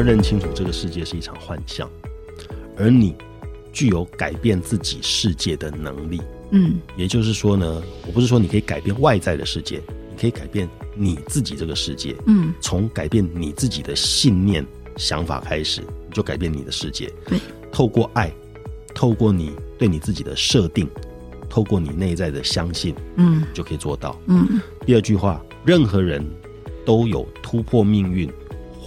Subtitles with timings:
[0.00, 1.88] 家认清楚这个世界是一场幻象，
[2.76, 3.14] 而你
[3.72, 6.20] 具有改变自己世界的能力。
[6.52, 9.80] 嗯，也就是说呢，我不是说你可以改变外在的世界，
[10.10, 12.16] 你可以改变你自己这个世界。
[12.26, 14.66] 嗯，从改变你自己的信念、
[14.96, 17.12] 想法开始，你就改变你的世界。
[17.26, 17.38] 对，
[17.70, 18.32] 透过爱，
[18.94, 20.88] 透过你对你自己的设定，
[21.48, 24.20] 透过你内在的相信，嗯，就可以做到。
[24.26, 26.24] 嗯，第二句话，任何人
[26.84, 28.28] 都有突破命运、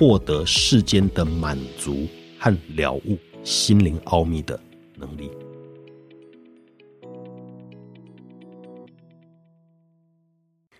[0.06, 2.06] 获得世间的满足
[2.38, 4.60] 和了悟心灵奥秘的
[4.98, 5.32] 能力。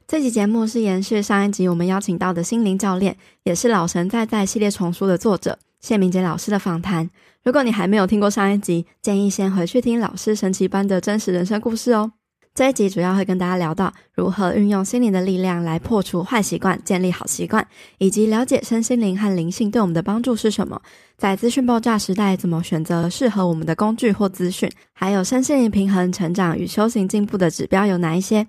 [0.06, 7.10] 这集节目是延续上一集我们邀请到的心灵教练，也是老神在在系列丛书的作者谢明杰老师的访谈。
[7.44, 12.12] 如果你还没有听过上一集，建议先回去听老师神奇般的真实人生故事哦。
[12.56, 20.80] 这一集主要会跟大家聊到如何运用心灵的力量来破除坏习惯，建立好习惯，以及了解身心灵和灵性对我们的帮助是什么。
[21.18, 24.72] 在资讯爆炸时代，怎么选择适合我们的工具或资讯？
[24.94, 28.46] 还有身心灵平衡、成长与修行进步的指标有哪一些？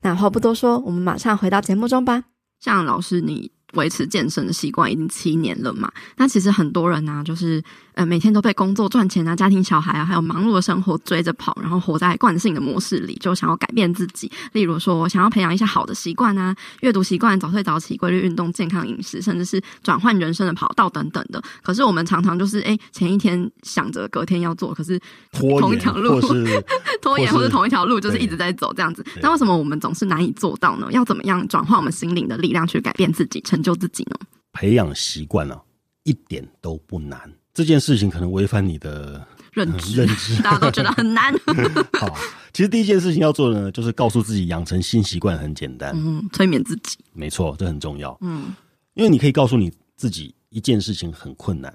[0.00, 2.24] 那话不多说，我们马上回到节目中吧。
[2.58, 5.90] 像老师，你维持健身的习惯已经七年了嘛？
[6.16, 7.62] 那其实很多人呢、啊，就是。
[7.94, 14.32] 呃，每天都被工作赚钱啊、家庭小孩啊，还有忙碌的生活追着跑，然后活在惯性的模式里，就想要改变自己。
[14.52, 21.42] 例如说，想要培养一些好的习惯啊，阅读习惯、早睡早起、规律运动、健康饮食，甚至是转换人生的跑道等等的。
[21.62, 24.98] 可是我们常常就是，哎，前一天想着隔天要做，可是
[25.32, 26.64] 同一条路， 拖延，
[27.02, 29.04] 拖延，或是同一条路，就是一直在走这样子。
[29.20, 30.88] 那为什么我们总是难以做到呢？
[30.92, 34.16] 要怎么样转换我们心灵的力量去改变自己、成就自己呢？
[34.52, 35.62] 培养习惯啊，
[36.02, 37.32] 一点都不难。
[37.54, 41.32] 这件事情可能违反你的认知，嗯、认知 大家都觉得很难。
[42.00, 42.14] 好，
[42.52, 45.92] 其实第一件事情要做的呢，就是告诉自己养成新习惯很简单。
[45.94, 48.16] 嗯，催眠自己，没错，这很重要。
[48.22, 48.54] 嗯，
[48.94, 51.74] 因为你可以告诉你自己一件事情很困难，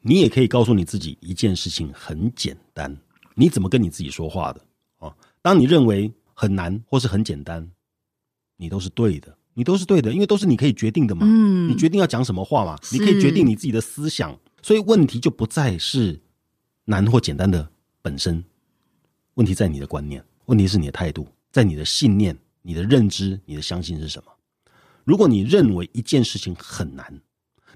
[0.00, 2.96] 你也可以告诉你自己一件事情很简单。
[3.34, 4.60] 你怎么跟你自己说话的？
[4.98, 7.68] 哦，当你认为很难或是很简单，
[8.56, 11.26] 你都是对的，你都是对的，因为都是你可以决定的嘛。
[11.26, 12.78] 嗯，你决定要讲什么话嘛？
[12.92, 14.38] 你可以决定你自己的思想。
[14.62, 16.20] 所以问题就不再是
[16.84, 17.70] 难或简单的
[18.02, 18.44] 本身，
[19.34, 24.30] 问题在你的观念，问题是你的态度，在你的信念、你的认知、你的相信是什么？
[25.04, 27.22] 如果你认为一件事情很难，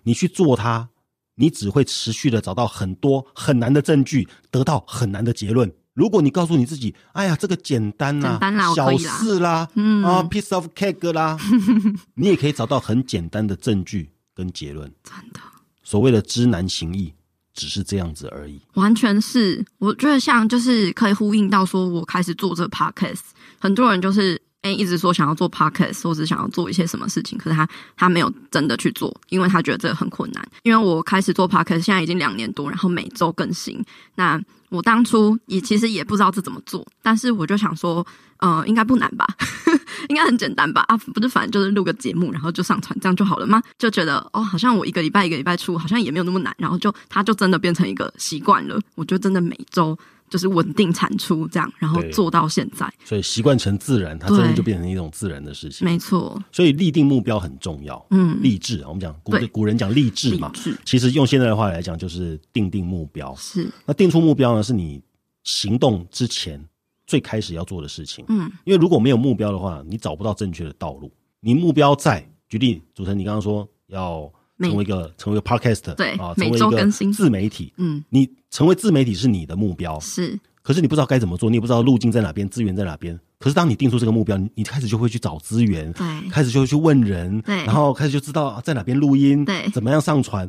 [0.02, 0.90] 你去做它，
[1.36, 5.72] 你只会持续的找到很多很难的证据，得到很难的结论。
[5.94, 8.38] 如果你告诉你自己，哎呀，这个简单啦，
[8.74, 11.36] 小事啦，嗯啊，piece of cake 啦，
[12.14, 14.90] 你也可以找到很简单的证据跟结论。
[15.02, 15.40] 真的。
[15.82, 17.12] 所谓的知难行易，
[17.52, 18.60] 只是这样子而已。
[18.74, 23.20] 完全是，我觉得像就是可以呼应到说，我开始做这个 podcast，
[23.58, 27.66] 很多人就是哎、一直说想要做 podcast，或者想要做一些什么事情，可是他
[27.96, 30.46] 他没有真的去做，因为他觉得这个很困难。
[30.62, 33.82] 因为我开始做 podcast，现在已经两年多，然后每周更新。
[34.14, 38.06] 那我当初也其实也不知道这怎么做，但是我就想说，
[38.40, 39.26] 呃，应该不难吧，
[40.08, 40.84] 应该很简单吧？
[40.88, 43.62] 啊，不是，反正就是录个节目，然后就上传，这样就好了吗？
[43.78, 48.80] 就觉得哦，好像我一个礼拜一个礼拜出，好像也没有那么难，然后就它就真的变成一个习惯了。
[48.94, 49.96] 我就真的每周
[50.28, 52.90] 就是稳定产出这样，然后做到现在。
[53.04, 55.84] 所以习惯成自然，它真的就变成一种自然的事情。
[55.84, 56.42] 没错。
[56.52, 58.04] 所以立定目标很重要。
[58.10, 60.50] 嗯，励志，我们讲古古人讲励志嘛，
[60.84, 63.34] 其实用现在的话来讲，就是定定目标。
[63.36, 63.68] 是。
[63.84, 64.62] 那定出目标呢？
[64.62, 65.02] 是你
[65.42, 66.62] 行动之前
[67.10, 68.24] 最开始要做的事情。
[68.28, 71.10] 嗯，因为如果没有目标的话，你找不到正确的道路。
[71.40, 77.72] 你目标在，举例，主持人，你刚刚说要成为一个成为一个 podcast，对啊，成为一个自媒体。
[77.78, 80.38] 嗯，你成为自媒体是你的目标，是。
[80.62, 83.18] 可是你不知道该怎么做，你也不知道路径在哪边，资源在哪边。
[83.40, 90.48] 可是当你定出这个目标，你你开始就会去找资源，对，开始就会去问人，对，然后开始就知道在哪边录音，对，怎么样上传，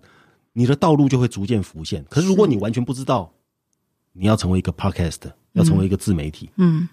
[0.53, 2.05] 你的道路就会逐渐浮现。
[2.07, 3.33] 可是如果你完全不知道。
[4.13, 5.21] 你要成为一个 podcast，
[5.53, 6.87] 要成为一个自媒体，嗯，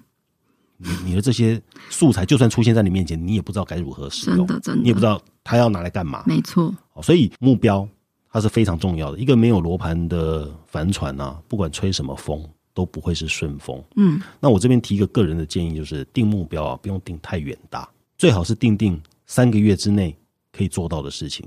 [0.77, 1.61] 你你的这些
[1.91, 6.75] 素材就算出现在你面前，你也不知道该如何使用，真的真的，你也不知道它要拿来干嘛，没错。
[7.03, 7.89] 所以目标
[8.31, 9.19] 它是非常重要的。
[9.19, 12.45] 一个没有罗盘的帆船啊，不管吹什么风
[12.75, 13.83] 都不会是顺风。
[13.97, 20.17] 嗯，那我这边提一个个人的建议，就是定目标啊，不用定太远大，最好是定定三个月之内
[20.53, 21.47] 可以做到的事情，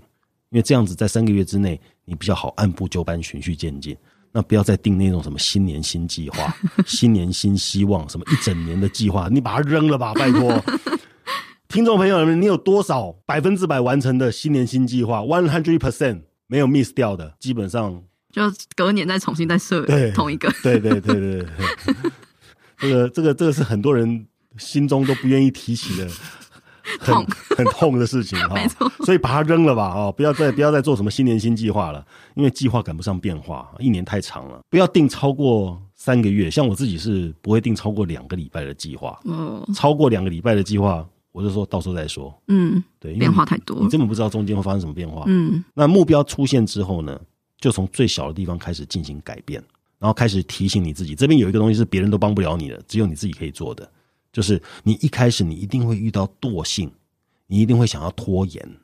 [0.50, 3.96] 因为这样子在三个月之内，你比较好按部就班、循序渐进。
[4.32, 6.56] 那不要再定那种什么新年新计划、
[6.88, 10.64] 新年新希望，什么一整年的计划，你把它扔了吧，拜托！
[11.68, 18.44] 听众朋友们，你有多少百分之百完成的新年新计划？One hundred percent 没有 miss 掉的，基本上就
[18.76, 20.54] 隔年再重新再设同一个。
[20.64, 21.96] 对对对对对，
[22.80, 26.08] 这个这个这个是很多人心中都不愿意提起的。
[27.00, 27.16] 很
[27.58, 28.54] 很痛的事情 哈。
[28.54, 32.06] 没错，所以把它扔了吧，哦，不要再不要再做什么新年新计划了，
[32.36, 34.60] 因为计划赶不上变化，一年太长了。
[34.70, 39.20] 不要定超过三个月，像我自己是不会定超过两个礼拜的计划。
[39.26, 42.34] 嗯，超过两个礼拜的计划，我就说到时候再说。
[42.48, 45.24] 嗯，对，变化太多，你根本不知道中间会发生什么变化。
[45.28, 47.20] 嗯，那目标出现之后呢，
[47.60, 49.64] 就从最小的地方开始进行改变。
[50.00, 53.88] 然后开始提醒你自己，这边有一个东西是别人都帮不了你的，只有你自己可以做的，
[54.32, 56.92] 就是你一开始你一定会遇到惰性，
[57.48, 58.78] 你一定会想要拖延，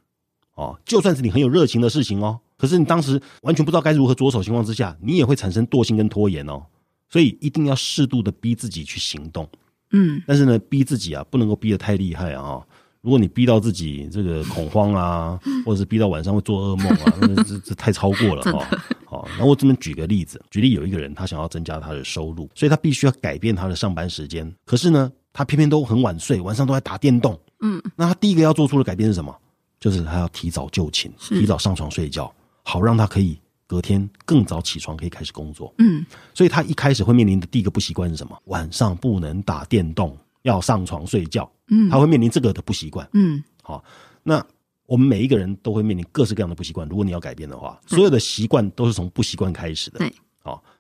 [0.56, 6.66] 哦，就算是你很有热情的事情哦，可是你当时完全不知道该如何着手情况之下，你也会产生惰性跟拖延哦，
[7.10, 9.48] 所以一定要适度的逼自己去行动，
[9.92, 12.62] 嗯，但是呢，逼自己啊，不能够逼得太厉害啊。
[13.02, 18.68] 如果你逼到自己这个恐慌啊，或者是逼到晚上会做噩梦啊，那这这太超过了哈。
[19.06, 24.54] 好，那我这边举个例子，举例有一个人他想要增加他的收入，所以他必须要改变他的上班时间。
[24.66, 27.40] 可是呢，他偏偏都很晚睡，晚上都在打电动。
[27.60, 29.32] 嗯，那他第一个要做出的改变是什么？
[29.80, 35.72] 就是他要提早就寝，提早上床睡觉，好让他可以隔天更早起床，可以开始工作。
[35.78, 36.04] 嗯，
[36.34, 38.36] 所以他一开始会面临的第一个不习惯是什么？
[38.46, 40.18] 晚上不能打电动。
[40.44, 43.84] 要上床睡觉，嗯，他会面临这个的不习惯，嗯，好，
[44.24, 44.42] 那
[44.86, 46.88] 我们每一个人都会面临各式各样的不习惯。
[46.88, 50.16] 如果你要改变的话，所有的习惯都是从不习惯开始的，对，好，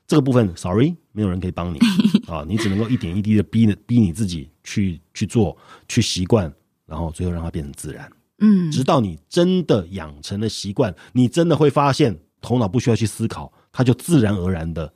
[0.08, 1.80] 这个部分，sorry，没有人可以帮你，
[2.28, 5.56] 啊，你只能够一点一滴的逼逼你自己去去做，
[5.88, 6.52] 去习惯，
[6.86, 8.10] 然后最后让它变成自然，
[8.40, 14.92] 嗯，直到你真的养成了习惯，你真的会发现头脑不需要去思考，它就自然而然的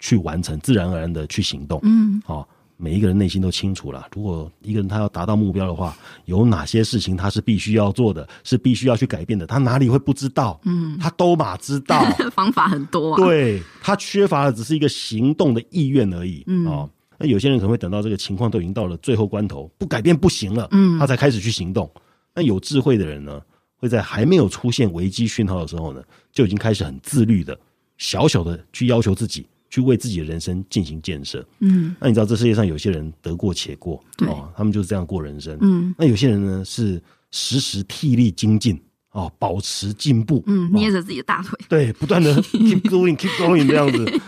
[0.00, 2.48] 去完成，自然而然的去行动，嗯，好。
[2.78, 5.96] 每一个人内心都清楚了，如果一个人他要达到目标的话，
[6.26, 10.60] 有哪些事情他是必须要做的，是必须要去改变的，他哪里会不知道？
[10.64, 13.16] 嗯，他都马知道， 方法很多啊。
[13.16, 16.44] 对，他缺乏的只是一个行动的意愿而已。
[16.46, 21.90] 嗯，哦，那有些人可能会等到这个情况都已经到了最后关头，不改变不行了，嗯，他才开始去行动。
[22.34, 23.40] 那有智慧的人呢，
[23.78, 27.58] 会在还没有出现危机讯号的时候呢，就已经开始很自律的，
[27.96, 29.46] 小小的去要求自己。
[29.76, 34.26] 去为自己的人生进行建设，嗯，那你知道这世界上有些人得过且过，对。
[34.26, 36.98] 哦，他们就是这样过人生，嗯，那有些人呢是
[37.30, 38.80] 时时替力精进，
[39.12, 44.20] 哦，保持进步，嗯，捏着自己的大腿，对，不断的 keep going keep going 这样子，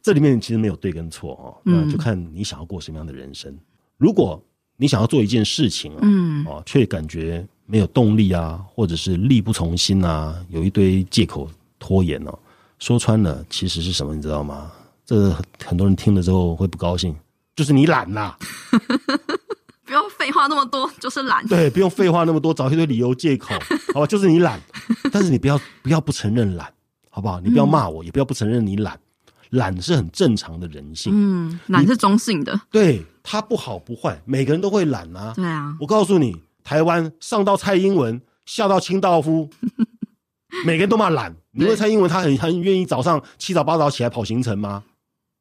[0.00, 3.52] 这里面其实没有对跟错哦，那就看你想要过什么样的人生。
[3.96, 4.40] 如果
[4.76, 11.50] 你想要做一件事情，嗯，哦，却感觉没有动力啊，或者是力不从心啊，有一堆借口
[11.80, 12.38] 拖延哦，
[12.78, 14.70] 说穿了其实是什么，你知道吗？
[15.04, 15.34] 这
[15.64, 17.14] 很多人听了之后会不高兴，
[17.56, 18.34] 就是你懒呐，
[19.84, 21.46] 不用废话那么多，就是懒。
[21.46, 23.54] 对，不用废话那么多，找一堆理由借口，
[23.92, 24.60] 好吧，就是你懒。
[25.10, 26.72] 但是你不要不要不承认懒，
[27.10, 27.40] 好不好？
[27.40, 28.98] 你不要骂我，嗯、也不要不承认你懒，
[29.50, 31.12] 懒是很正常的人性。
[31.14, 35.32] 嗯，懒是中性的，对，他不好不坏，每个人都会懒啊。
[35.34, 39.50] 对啊，我告诉你，台湾上到蔡英文，下到清道夫。
[40.64, 44.84] 每个人都骂懒，你问蔡英文，他很很愿意早上七早八早起来跑行程吗？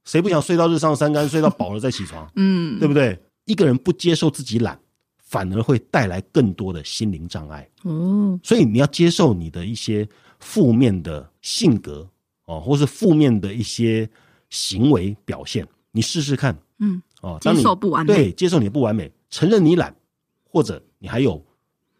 [0.03, 2.29] 谁不想睡到日上三竿，睡到饱了再起床？
[2.35, 3.17] 嗯，对不对？
[3.45, 4.79] 一个人不接受自己懒，
[5.17, 7.67] 反而会带来更多的心灵障碍。
[7.83, 10.07] 哦，所以你要接受你的一些
[10.39, 12.07] 负面的性格
[12.45, 14.09] 哦，或是负面的一些
[14.49, 16.57] 行为表现，你试试看。
[16.79, 19.95] 嗯，哦，当你接受不完美，对，接受你的不完美，承认你懒，
[20.43, 21.43] 或者你还有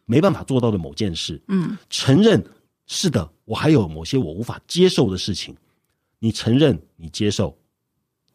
[0.05, 1.41] 没办法做到的某件事。
[1.47, 2.43] 嗯，承认
[2.87, 5.55] 是的，我还有某些我无法接受的事情。
[6.19, 7.57] 你承认，你接受。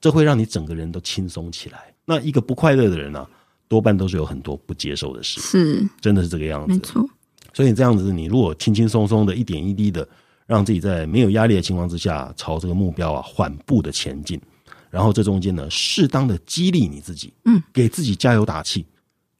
[0.00, 1.92] 这会让你整个人都轻松起来。
[2.04, 3.30] 那一个不快乐的人呢、啊，
[3.68, 5.40] 多半都是有很多不接受的事。
[5.40, 6.72] 是，真的是这个样子。
[6.72, 7.08] 没错。
[7.52, 10.06] 所以这样子，你如果轻轻松松的一点一滴的，
[10.46, 14.40] 让自己在没有压力的情况之下，朝这个目标啊缓步的前进，
[14.90, 18.84] 然后这中间呢，适当的激励你自己，嗯，给自己加油打气，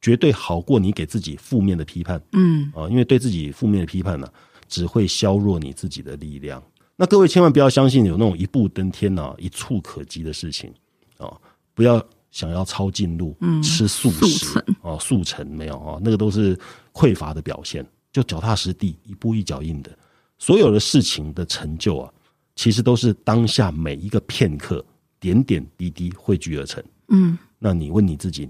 [0.01, 2.19] 绝对好过你给自己负面的批判。
[2.33, 4.33] 嗯啊，因为对自己负面的批判呢、啊，
[4.67, 6.61] 只会削弱你自己的力量。
[6.97, 10.73] 那各位千万不要相信有那种一步登天呐、啊、一触可及的事情
[11.17, 11.31] 啊！
[11.75, 16.57] 不要想要抄近路，嗯，吃素食啊，速成没有啊，那个都是
[16.91, 17.85] 匮乏的表现。
[18.11, 19.95] 就脚踏实地，一步一脚印的，
[20.39, 22.11] 所有的事情的成就啊，
[22.55, 24.83] 其实都是当下每一个片刻
[25.19, 26.83] 点点滴滴汇聚而成。
[27.09, 28.49] 嗯，那你问你自己，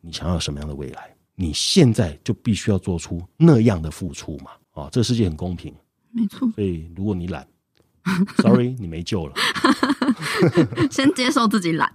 [0.00, 1.14] 你想要什么样的未来？
[1.34, 4.52] 你现在就必须要做出那样的付出嘛！
[4.72, 5.74] 啊，这个世界很公平，
[6.12, 6.50] 没错。
[6.52, 7.46] 所以如果你懒
[8.42, 9.32] Sorry，你没救了。
[10.90, 11.90] 先接受自己懒，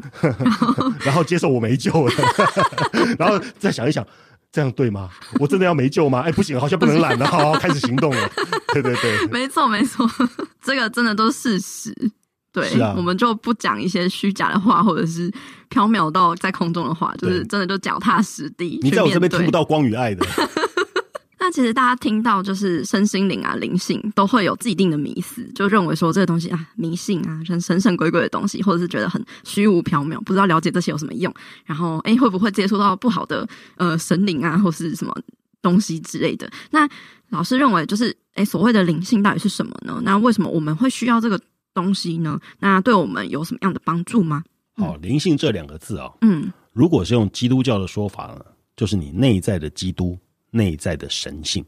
[1.05, 2.13] 然后接受我没救了，
[3.17, 4.05] 然后再想一想，
[4.51, 5.09] 这样对吗？
[5.39, 6.21] 我真的要没救吗？
[6.21, 8.29] 哎，不行，好像不能懒了，好，好，开始行动了。
[8.73, 10.09] 对对对，没错没错，
[10.63, 12.11] 这个真的都是事实。
[12.51, 15.29] 对，啊，我们就不讲一些虚假的话，或者是
[15.69, 18.79] 缥缈到在空中的话，就是真的就脚踏实地。
[18.81, 20.25] 你在我这边听不到光与爱的。
[21.49, 31.33] 那其实大家听到就是身心灵啊、灵性，都会有既定的迷思，就认为说这个东西啊迷信啊，神神神鬼鬼的东西，或者是觉得很虚无缥缈，不知道了解这些有什么用。
[31.65, 35.11] 然后哎，会不会接触到不好的呃神灵啊，或是什么
[35.59, 36.47] 东西之类的？
[36.69, 36.87] 那
[37.29, 39.99] 老师认为就是哎，所谓的灵性到底是什么呢？
[40.03, 41.41] 那为什么我们会需要这个
[41.73, 42.39] 东西呢？
[42.59, 44.43] 那对我们有什么样的帮助吗？
[44.75, 48.45] 哦，灵性这两个字啊，嗯，如果是用基督教的说法呢，
[48.77, 50.15] 就是你内在的基督。
[50.51, 51.63] 内在的神性，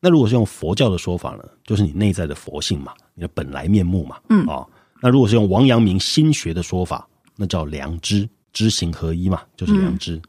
[0.00, 10.16] 那如果是用佛教的说法呢，就是你内在的佛性嘛，你的本来面目嘛，嗯啊、哦，那如果是用王阳明心学的说法，那叫良知，知行合一嘛，就是良知。
[10.16, 10.22] 嗯、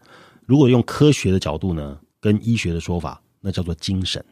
[0.45, 4.23] 如果用科学的角度呢，跟医学的说法，那叫做精神。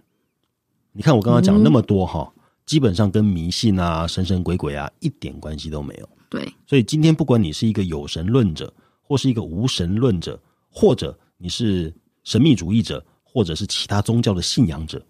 [0.92, 6.10] 你看我刚刚讲那么多哈，嗯、基本上跟迷信啊、神神鬼鬼啊一点关系都没有。
[6.30, 10.39] 对，所以今天不管你是一个有神论者，或是一个无神论者，
[10.70, 13.04] 或者你是神秘主义者。
[13.31, 15.05] 或者是其他宗教的信仰者，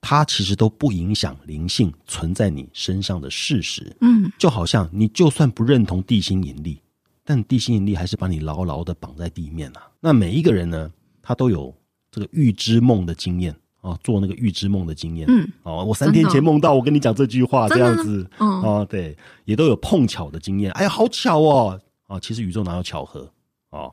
[0.00, 3.96] 他其实都不影响灵性存在你身上的事实。
[4.00, 6.80] 嗯，就好像你就算不认同地心引力，
[7.24, 9.88] 但地心引力还是把你牢牢的绑在地面啊。
[10.00, 10.90] 那每一个人呢，
[11.22, 11.74] 他都有
[12.10, 15.26] 这个预知梦的经验啊，做那个预知梦的经验。
[15.30, 18.28] 嗯，哦，我三天前梦到我跟你讲这句话，这样子。
[18.38, 20.70] 嗯，哦，对，也都有碰巧的经验。
[20.72, 21.80] 哎呀，好巧哦！
[22.08, 23.32] 啊，其实宇宙哪有巧合
[23.70, 23.88] 啊？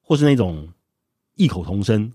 [0.00, 0.68] 或是那种
[1.34, 2.12] 异口同声。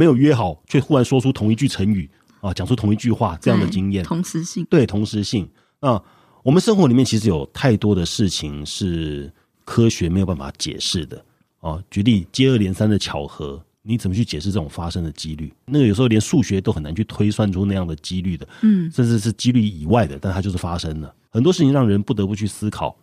[0.00, 2.08] 没有约好，却忽然说出同一句成语
[2.40, 5.46] 啊，讲出同一句话，这样的经验，同时性，对，同时性
[5.80, 6.02] 那。
[6.42, 9.30] 我们生活里面其实有太多的事情是
[9.62, 11.22] 科学没有办法解释的
[11.60, 11.78] 啊。
[11.90, 15.52] 举例，接二连三的巧合，你怎么去解释这种发生的几率？
[15.66, 21.14] 那个有时候连数学都很难去推算出那样的几率的，嗯，甚至是几率以外的，但它就是发生了。
[21.28, 22.96] 很多事情让人不得不去思考：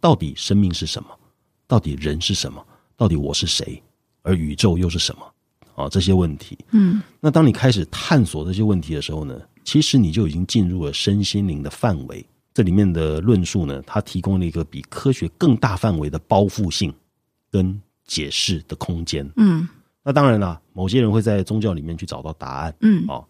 [0.00, 1.08] 到底生命是什么？
[1.66, 2.64] 到底人是什么？
[2.96, 3.82] 到底我是谁？
[4.22, 5.22] 而宇宙又是什么？
[5.76, 12.26] 啊，这些问题，嗯，那当你开始探索这些问题的时候呢，其实你就已经进入了身心灵的范围。
[12.54, 16.90] 这里面的论述呢，它提供了一个比科学更大范围的包覆性
[17.50, 19.30] 跟解释的空间。
[19.36, 19.68] 嗯，
[20.02, 22.74] 那当然了，某些人会在宗教里面去找到答案。
[22.80, 23.22] 嗯，哦，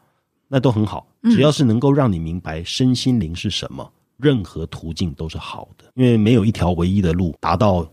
[0.46, 7.84] 那都很好，只要是能够让你明白身心灵是什么，任何途径都是好的，因为没有一条唯一的路达到。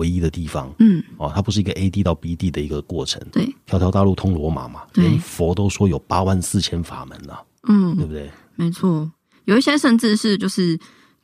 [0.00, 8.30] 唯一的地方，嗯，哦，它不是一个 A D 到 B D 的一个过程，对，条条大路通罗马嘛，连佛都说有八万四千法门了，嗯，对不对？
[8.56, 9.10] 没错，
[9.44, 10.78] 有一些甚至是就是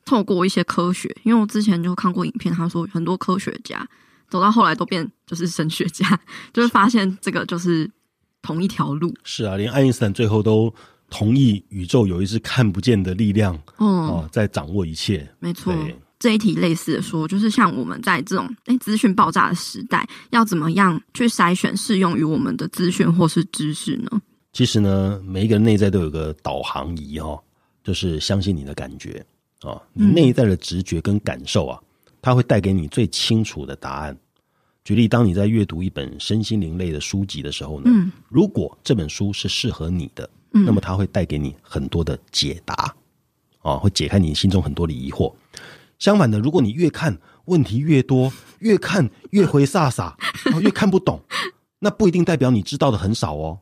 [0.04, 3.88] 透过一些科学，因为我之前就看过影片，他说很多科学家
[4.28, 6.20] 走到后来都变就是神学家，
[6.52, 7.90] 就是发现这个就是
[8.42, 9.14] 同一条路。
[9.24, 10.72] 是啊，连爱因斯坦最后都
[11.08, 15.72] 同意宇宙有一只看不见的力量，嗯、哦，在掌握一切，没错。
[16.18, 24.10] 这一题类似的说，就是像我们在这种诶资讯爆炸的时代，要怎么样去筛选适用于我们的资讯或是知识呢？
[24.52, 27.38] 其实呢，每一个人内在都有个导航仪哈，
[27.84, 29.22] 就是相信你的感觉
[29.60, 31.78] 啊，你内在的直觉跟感受啊，
[32.22, 34.16] 它会带给你最清楚的答案。
[34.84, 42.94] 举例，当你在阅读一本身心灵类的书籍的时候呢，嗯，如果这本书是适合你的，那么它会带给你很多的解答
[43.60, 45.30] 啊，会解开你心中很多的疑惑。
[45.98, 50.14] 相反的，如果你越看问题越多， 越看越回煞煞，
[50.60, 51.20] 越看不懂，
[51.78, 53.58] 那不一定代表你知道的很少哦，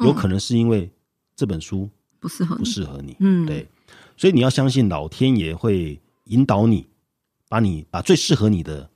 [0.00, 0.90] 有可能是因为
[1.34, 1.88] 这本书
[2.20, 3.16] 不适合不适合你。
[3.20, 3.68] 嗯，对，
[4.16, 6.86] 所以你要相信老天爷会引导你，
[7.48, 8.88] 把你把最适合你的、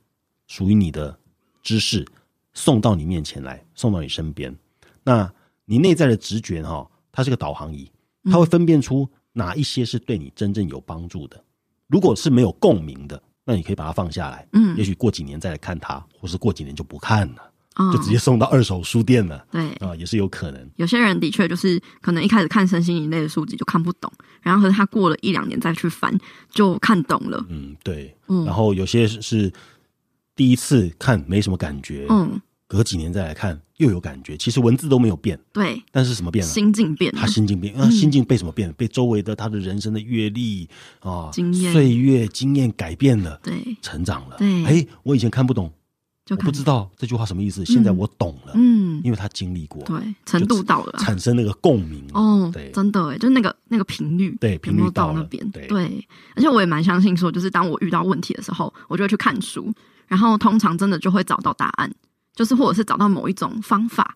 [0.47, 1.17] 属于你的
[1.63, 2.05] 知识
[2.53, 4.55] 送到你面前来，送到你身边。
[5.03, 5.31] 那
[5.65, 7.91] 你内在的直觉哈，它是个导航仪，
[8.25, 11.43] 它会分辨出哪一些是对你真正有帮助的。
[11.87, 14.47] 如果是没有共鸣的，那你可以把它放下来。
[14.53, 19.45] 嗯，也许过几年再来看它，或是过几年就不看了，哦、就直接送到二手书店了。
[19.51, 20.69] 对啊，也是有可能。
[20.75, 26.17] 有些人的确就是可能一开始看身心灵类的书籍就看不懂，然后他过了一两年再去翻
[26.49, 27.45] 就看懂了。
[27.49, 28.13] 嗯，对。
[28.27, 29.51] 嗯，然后有些是
[30.35, 32.05] 第一次看没什么感觉。
[32.09, 32.41] 嗯。
[32.67, 34.35] 隔几年再来看，又有感觉。
[34.35, 36.51] 其实文字都没有变，对，但是什么变了？
[36.51, 37.21] 心境变了。
[37.21, 38.71] 他心境变，那、嗯、心境被什么变？
[38.73, 40.67] 被周围的他的人生的阅历
[40.99, 44.35] 啊、经验、岁月、经验改变了，对，成长了。
[44.37, 45.71] 对，哎，我以前看不懂，
[46.25, 48.51] 就我不知道这句话什么意思，现在我懂了。
[48.55, 52.05] 嗯，因为他经历过，对，程度到了，产生那个共鸣。
[52.13, 55.49] 哦，对，真的哎，就那个那个频率，对，频率到那边。
[55.51, 56.05] 对，
[56.35, 59.71] 而且我也蛮相信说，就是当我遇到问题的时候，我就会去看书，
[60.07, 61.89] 然后通常真的就会找到答案。
[62.37, 64.15] 就是，或者是找到某一种方法，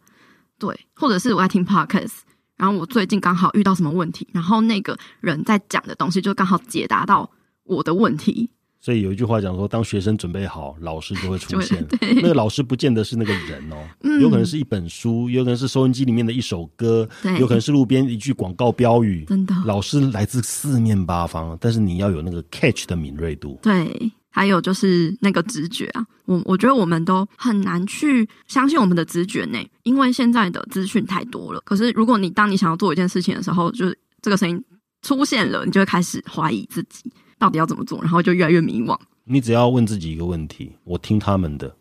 [0.59, 2.19] 对，或者是我在听 podcast，
[2.55, 7.27] 然后我最近刚好遇到什么问题，然后那个人在讲的东西就刚好解答到
[7.63, 8.47] 我的问题，
[8.79, 11.83] 所以有一句话讲说，当学生准备好，老师就会出现。
[12.21, 19.25] 那个老师不见得是那个人哦，嗯、有可能是一本书，有可能是收音机里面的一首歌，对有可能是路边一句广告标语。
[19.25, 23.57] 真的，老师来自四面八方，但是你要有那个 catch 的敏锐度。
[23.63, 31.61] 对，还有就是那个直觉啊，我我觉得我们都很难去相信我们的直觉呢，因为现在的资讯太多了。
[31.65, 34.63] 可是如果你当你想要做一件事情的时候，就是这个声音
[35.01, 37.11] 出现了，你就会开始怀疑自己。
[37.38, 38.00] 到底要怎么做？
[38.01, 38.95] 然后就越来越迷惘。
[39.23, 41.75] 你只要问自己一个问题：我听他们的，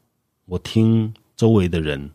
[0.47, 2.11] 我听周围的人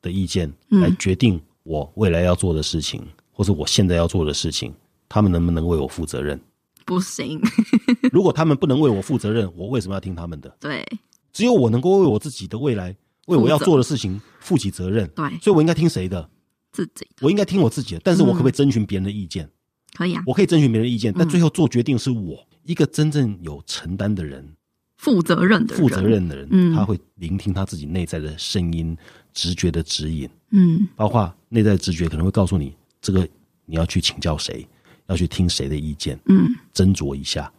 [0.00, 4.74] 的意见来决定我未来要做的事情，嗯、或者我现在要做的事情，
[5.08, 6.40] 他们能不能为我负责任？
[6.84, 7.40] 不行。
[8.12, 10.56] 如果他们不能为我负责任，我为什么要听他们的？
[10.60, 10.86] 对，
[11.32, 12.96] 只有我能够为我自己的未来、
[13.26, 15.08] 为我要做的事情负起责任。
[15.14, 16.28] 对，所以我应该听谁的？
[16.72, 17.16] 自己的。
[17.20, 19.44] 我应该听我自己的，但是我可不可以征询别人的意见？
[19.44, 19.50] 嗯、
[19.94, 22.34] 可以啊，我可以征询别人的意见，但最后做决定是我。
[22.34, 24.54] 嗯一个真正有承担的人，
[24.96, 28.96] 负责任的人，负责任的人，嗯，他会聆听他自己内在的声音、
[29.34, 33.28] 直觉的指引，嗯，包括内在的直觉可能会告诉你，这个
[33.66, 34.64] 你要去请教谁，
[35.06, 37.50] 要去听谁的意见，嗯，斟酌一下，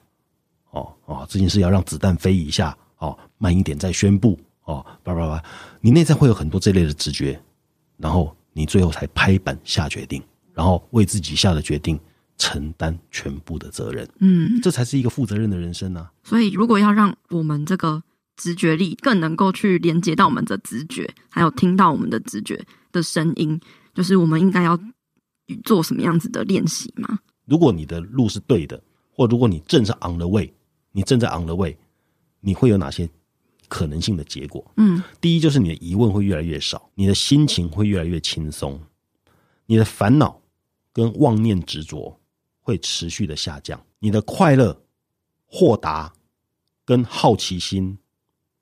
[0.71, 5.43] 哦哦，这件事要让子弹飞一下，哦，慢一点再宣布，哦，叭叭叭，
[5.81, 7.41] 你内在会有很多这类的直觉，
[7.97, 10.21] 然后你最后才拍板下决定，
[10.53, 11.99] 然后为自己下的决定。
[12.35, 16.11] 承担全部的责任，嗯，这才是一个负责任的人生啊。
[16.23, 18.01] 所以，如果要让我们这个
[18.35, 22.59] 直觉力更能够去连接到我们的直觉，还有听到我们的直觉
[22.91, 23.57] 的声音，
[23.93, 24.77] 就是我们应该要
[25.63, 27.19] 做什么样子的练习吗？
[27.45, 28.81] 如果你的路是对的，
[29.11, 30.51] 或如果你正是 on the way，
[30.91, 31.77] 你正在 on the way，
[32.39, 33.09] 你会有哪些
[33.67, 34.65] 可能性的结果？
[34.77, 38.79] 嗯，第一就是你的疑问会越来越少，你的心情会越来越轻松，
[39.65, 40.41] 你的烦恼
[40.91, 42.19] 跟妄念执着。
[42.65, 44.81] 会持续的下降，你的快乐、
[45.45, 46.13] 豁达
[46.85, 47.97] 跟好奇心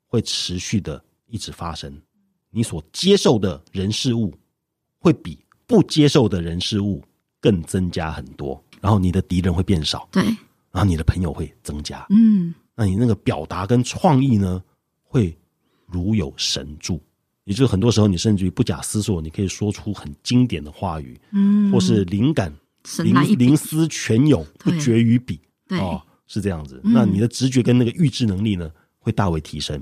[0.08, 2.02] 会持续的一直发生。
[2.50, 4.34] 你所接受的人事物
[4.98, 7.00] 会比不接受的人事物
[7.40, 10.22] 更增加很多，然后你的敌人会变少，对，
[10.70, 14.62] 然后你的朋友会增加，嗯，那你那个表达跟创意呢，
[15.02, 15.34] 会
[15.86, 17.00] 如有神助。
[17.44, 22.52] 也就是很多时候，你甚至于不假思索，你可以说出很经典的话语，嗯，或是灵感。
[23.04, 25.40] 灵灵思泉涌，不绝于笔。
[25.68, 26.80] 对哦，是这样子。
[26.82, 28.68] 嗯、那你的直觉跟那个预知能力呢，
[28.98, 29.80] 会大为提升。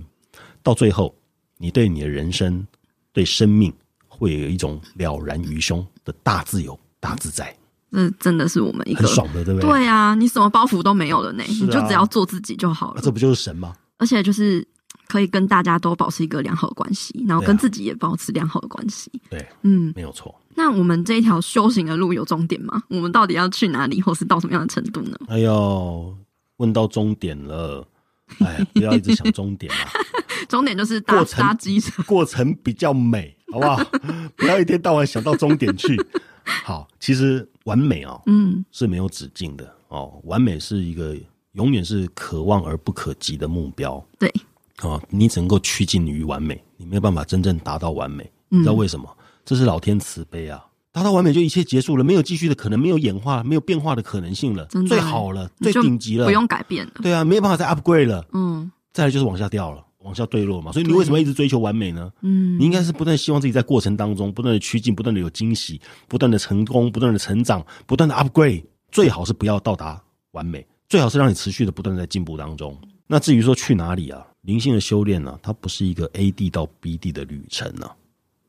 [0.62, 1.16] 到最后，
[1.56, 2.62] 你对你的人生、
[3.10, 3.72] 对生命，
[4.06, 7.56] 会有一种了然于胸的大自由、大自在。
[7.92, 9.70] 这真的是我们一个很爽的，对不对？
[9.70, 13.00] 对啊，你什么包袱都没有了呢，啊、你就只要做自己就好了。
[13.02, 13.74] 这不就是神吗？
[13.98, 14.66] 而且就是。
[15.06, 19.10] 可以跟大家都保持一个良好的关系，然后跟自己也保持良好的关系。
[19.28, 20.32] 对，嗯，没有错。
[20.54, 22.80] 那我们这一条修行的路有终点吗？
[22.86, 25.16] 我们到底要去哪里，或是到什么样的程度呢？
[25.26, 26.16] 哎呦，
[26.58, 27.84] 问到终点了，
[28.38, 29.90] 哎，不要一直想终点啊。
[30.48, 33.82] 终点就是搭搭机车，过程比较美，好不好？
[34.36, 35.96] 不要一天到晚想到终点去。
[36.64, 40.20] 好，其实完美哦，嗯，是没有止境的哦。
[40.24, 41.16] 完美是一个
[41.52, 44.04] 永远是可望而不可及的目标。
[44.18, 44.32] 对。
[44.82, 48.28] 哦，你只能够趋近于完美，你没有办法真正达到完美。
[48.48, 49.06] 你知道为什么？
[49.44, 50.64] 这是老天慈悲啊！
[50.92, 56.92] 达到完美就一切结束了，没有继续的可能，没有演化，没有变化的可能性了，最好了，最顶级了，不用改变了。
[57.02, 58.24] 对啊，没有办法再 upgrade 了。
[58.32, 60.72] 嗯，再来就是往下掉了，往下坠落嘛。
[60.72, 62.12] 所以你为什么一直追求完美呢？
[62.20, 68.64] 嗯，你应该是不断希望自己在过程当中不断的趋近，不断的有惊喜，不断的成功，不断的成长，不断的 upgrade。
[68.90, 72.76] 最好是不要到达完美，最好是让你持续的不断在进步当中。
[73.06, 74.26] 那至于说去哪里啊？
[74.42, 77.90] 灵性的修炼呢，它不是一个 A 地到 B 地的旅程呢，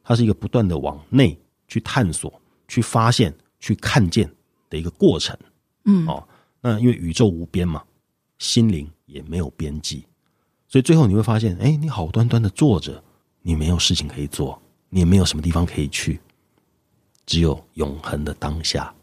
[0.04, 1.38] 它是一个不断的往内
[1.68, 4.32] 去探索、去发现、去看见
[4.70, 5.38] 的一个过程。
[5.86, 6.26] 嗯，哦，
[6.62, 7.84] 那因为宇宙无边嘛，
[8.40, 10.06] 心灵也没有边际，
[10.72, 13.04] 所以最后你会发现，哎，你好端端的坐着，
[13.42, 14.58] 你没有事情可以做，
[14.88, 16.18] 你也没有什么地方可以去，
[17.26, 18.94] 只有永恒的当下，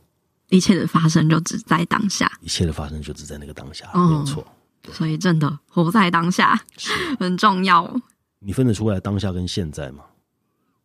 [0.49, 4.47] 一切的发生就只在当下，一切的发生就只在那个当下，哦、没有错。
[4.95, 6.59] 所以，真的活在当下
[7.21, 8.01] 很重要。
[8.39, 10.05] 你分得出来当下跟现在吗？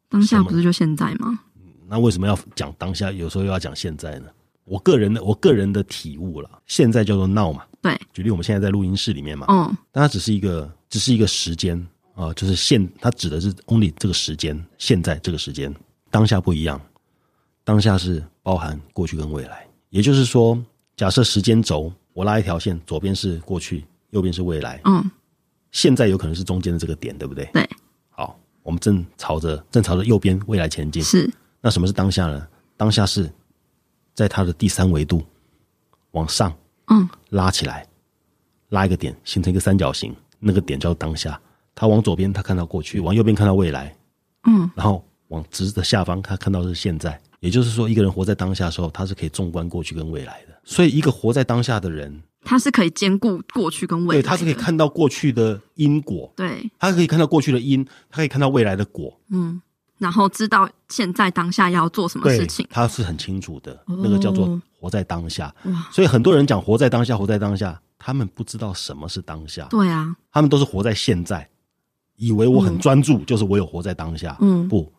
[0.10, 1.39] 当下不是就现在吗？
[1.88, 3.10] 那为什么要讲当下？
[3.10, 4.28] 有时候又要讲现在呢？
[4.65, 7.63] 我个人的，我个人的体悟了，现在叫做 now 嘛。
[7.84, 9.46] 对，举例我们现在在录音室里面嘛。
[9.50, 11.78] 嗯，但它只是一个，只是一个时间
[12.15, 15.72] 啊、呃，就是现，它指的是 only 这个时间，现在这个时间，
[16.10, 16.82] 当下不一样。
[17.63, 20.58] 当下是包含过去跟未来，也就是说，
[20.98, 21.93] 假设时间轴。
[22.15, 24.80] 我拉一条线，左边是过去，右边是未来。
[24.86, 25.10] 嗯，
[25.72, 27.43] 现在有可能是中间的这个点，对不对？
[27.52, 27.67] 对。
[28.12, 31.02] 好，我们正朝着正朝着右边未来前进。
[31.02, 31.28] 是。
[31.60, 32.48] 那什么是当下呢？
[32.78, 33.28] 当下是
[34.13, 35.24] 在它的第三维度
[36.12, 36.56] 往上，
[36.93, 37.88] 嗯，拉起来，
[38.69, 41.39] 拉一个点，形成一个三角形，那个点叫当下。
[41.73, 43.95] 他往左边，他看到过去；往右边看到未来。
[44.45, 47.19] 嗯，然后往直的下方，他看到是现在。
[47.39, 50.58] 也就是说，一个人活在当下的时候，他是可以纵观过去跟未来的。
[50.63, 54.23] 所以，一个活在当下的人，他是可以兼顾过去跟未来的。
[54.23, 56.32] 对，他是可以看到过去的因果。
[56.38, 59.19] 对，他可以看到过去的因，他可以看到未来的果。
[59.29, 59.62] 嗯，
[59.97, 63.84] 然后知道现在当下要做什么事情，他是很清楚的。
[63.88, 65.54] 那个叫做活在当下。
[65.93, 69.65] 所以很多人讲活在当下，活在当下，他们不知道什么是当下。
[69.69, 71.48] 对啊，他们都是活在现在，
[72.17, 74.38] 以为我很专注，就是我有活在当下。
[74.41, 74.91] 嗯，不，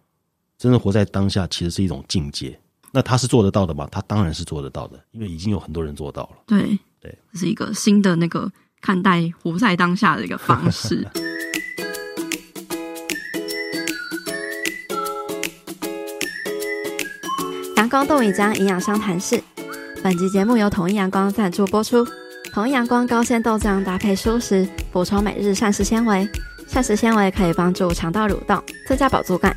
[0.57, 2.59] 真正活在当下其实是一种境界。
[2.93, 3.87] 那他是做得到的吗？
[3.93, 6.39] 他当然是做得到的，因为已经有很多人做到了。
[6.47, 11.07] 对对，这是一个新的那个看待活在当下的一个方式。
[17.77, 19.43] 阳光豆米浆营养商谈室，
[20.05, 22.07] 本集节目由统一阳光赞助播出。
[22.53, 26.29] 统一阳光高纤豆浆搭配蔬食，补充每日膳食纤维，
[26.69, 29.57] 膳食纤维可以帮助肠道蠕动，增加饱足感。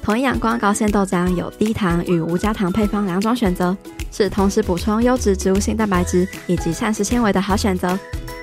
[0.00, 3.76] 统一阳光高纤豆浆有低糖与无加糖配方两种选择，
[4.12, 7.98] 是同时补充优质植物性蛋白质以及膳食纤维的好选择，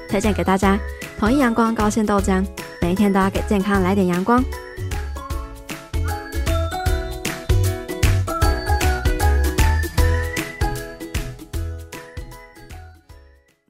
[0.09, 0.77] 推荐给大家。
[1.17, 2.45] 统一阳光高纤豆浆，
[2.81, 4.43] 每一天都要给健康来点阳光。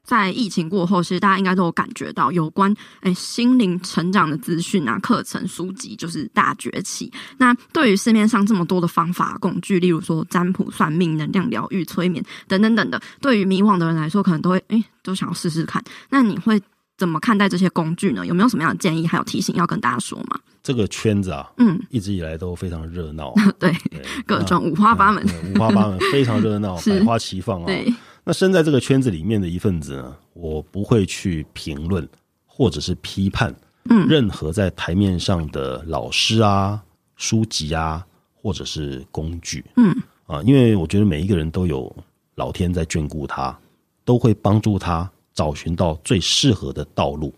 [0.08, 7.12] 在疫情过后，其实大家应该都有感觉到，有关诶心灵成长的资讯啊、课程、书籍就是大崛起。
[7.36, 15.84] 那对于市面上这么多的方法工具，例如说占卜、算命、能量疗愈、催眠等等等的，对于迷惘的人来说，可能都会诶都想要试试看。
[16.08, 16.58] 那你会
[16.96, 18.24] 怎么看待这些工具呢？
[18.24, 20.40] 有没有什么样的建议还有提醒要跟大家说吗？
[20.62, 25.22] 这个圈子啊，嗯，一直以来都非常热闹， 对，对各种五花八门，
[25.54, 27.66] 五花八门，非常热闹， 百花齐放啊。
[27.66, 27.92] 对。
[28.28, 32.06] 那身在这个圈子里面的一份子呢，我不会去评论
[32.44, 33.54] 或者是批判，
[33.88, 36.84] 嗯，任何在台面上的老师啊、
[37.16, 41.90] 书籍啊，或者是工具，嗯，啊，因为我觉得每一个人都有
[42.34, 43.58] 老天在眷顾他，
[44.04, 47.34] 都会帮助他找寻到最适合的道路，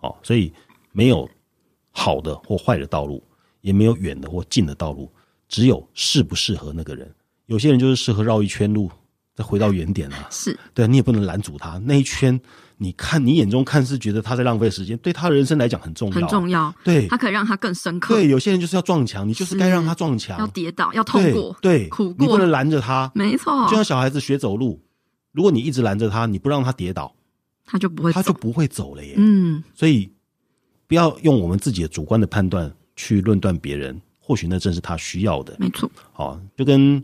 [0.00, 0.52] 哦，所以
[0.92, 1.26] 没有
[1.92, 3.22] 好的或坏的道路，
[3.62, 5.10] 也没有远的或近的道路，
[5.48, 7.10] 只有适不适合那个人。
[7.46, 8.90] 有些人就是适合绕一圈路。
[9.36, 12.40] 再回到原点啊， 是对，你也不能拦阻他那一圈。
[12.78, 16.74] 你看，你眼中看是觉得他在浪费时间，对他的人生来讲很重要，很重要。
[16.84, 18.14] 对，他可以让他更深刻。
[18.14, 23.10] 对，有些人就是要撞墙，你就是该让他撞墙，要跌倒，要痛过，对，对苦过，你不能拦着他。
[23.14, 24.78] 没错，就像小孩子学走路，
[25.32, 27.14] 如果你一直拦着他，你不让他跌倒，
[27.64, 29.14] 他就不会，他就不会走了耶。
[29.16, 30.12] 嗯，所以
[30.86, 35.56] 不要用我们自己的主观的判断去论断别人，或许那正是他需要的。
[35.58, 37.02] 没错，好，就跟。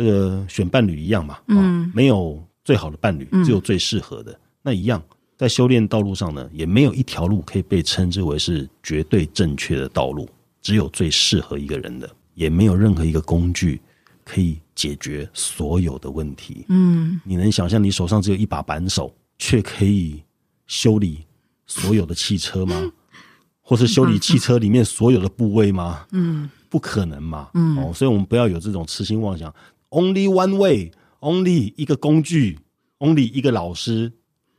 [0.00, 4.32] 这个选伴侣一样嘛，嗯，没有最好的伴侣，只有最适合的。
[4.32, 5.02] 嗯、那一样，
[5.36, 10.26] 在修炼道路上呢，也没有一条路可以被称之为是绝对正确的道路，
[10.62, 13.78] 只有最适合一个人的，也没有任何一个工具
[14.24, 16.64] 可以解决所有的问题。
[16.70, 20.22] 嗯，你能想象你手上只有一把扳手，却可以
[20.66, 21.26] 修理
[21.66, 22.90] 所有的汽车吗？
[23.60, 26.06] 或是修理汽车里面所有的部位吗？
[26.12, 27.50] 嗯，不可能嘛。
[27.52, 29.52] 嗯，哦，所以我们不要有这种痴心妄想。
[29.90, 32.58] Only one way, only 一个工具
[33.00, 34.12] ，only 一个老师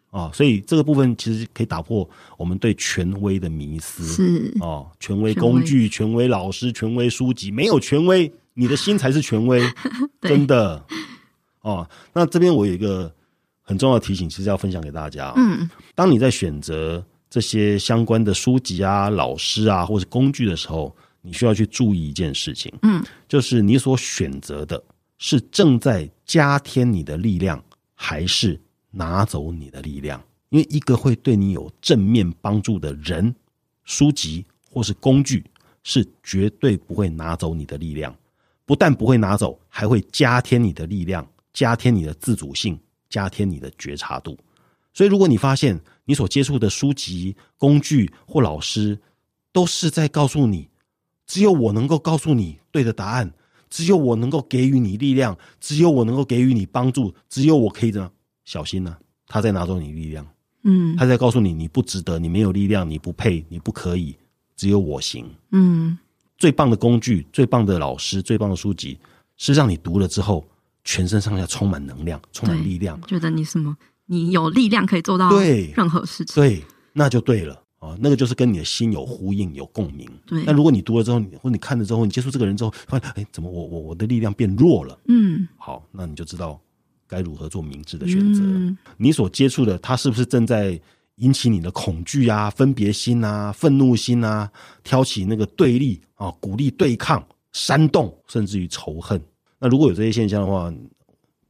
[0.10, 4.06] 啊，所以这个部分其实可以打破我们对权威的迷思。
[4.06, 9.62] 是哦，权威工具、权威老师、权威书籍，没有权威，你的心才是权威，
[10.22, 10.86] 真的。
[11.62, 13.10] 哦，那这边我有一个
[13.62, 15.32] 很重要的提醒，其实要分享给大家。
[15.38, 22.74] 嗯，当你在选择这些相关的书籍啊、老师啊，或者工具的时候，你需要去注意一件事情。
[22.82, 24.84] 嗯，就是你所选择的。
[25.24, 30.20] 是正在加添你的力量，还是拿走你的力量？
[30.50, 33.34] 因为一个会对你有正面帮助的人、
[33.84, 35.46] 书籍或是工具，
[35.84, 38.14] 是绝对不会拿走你的力量。
[38.66, 44.36] 不但不会拿走，还会加添你的力量，加添你的自主性，加添你的觉察度。
[44.92, 49.00] 所以，如果你发现你所接触的书籍、工具或老师，
[49.52, 50.68] 都是在告诉你，
[51.28, 53.32] 只有我能够告诉你对的答案。
[53.72, 58.12] 只有我能够给予你力量，只有我能够给予你帮助，只有我可以这样。
[58.46, 60.28] 小心呢、啊，他在拿走你力量。
[60.64, 64.16] 嗯，他在告诉你，你不值得，你没有力量，你不配，你不可以，
[64.56, 65.26] 只有我行。
[65.52, 65.98] 嗯，
[66.38, 69.00] 最棒的工具，最棒的老师，最棒的书籍，
[69.38, 70.46] 是让你读了之后，
[70.84, 76.36] 全身上下充满能量，充满力量，觉得你什么，你有力量可以做到对任何事情。
[76.36, 77.64] 对，那就对了。
[77.82, 80.08] 哦，那个就是跟你的心有呼应、有共鸣。
[80.28, 80.44] 对。
[80.46, 84.98] 那如果你读了之后，或者你看了之后，你接触这个人之后，发现哎，怎么我我我的力量变弱了？
[85.08, 85.48] 嗯。
[85.58, 86.62] 好，那你就知道
[87.08, 88.42] 该如何做明智的选择。
[88.44, 90.80] 嗯、你所接触的，他是不是正在
[91.16, 94.50] 引起你的恐惧啊、分别心啊、愤怒心啊，
[94.84, 99.20] 挑起那个对立啊、鼓励对抗、煽动，甚至于仇恨？
[99.60, 100.72] 那如果有这些现象的话，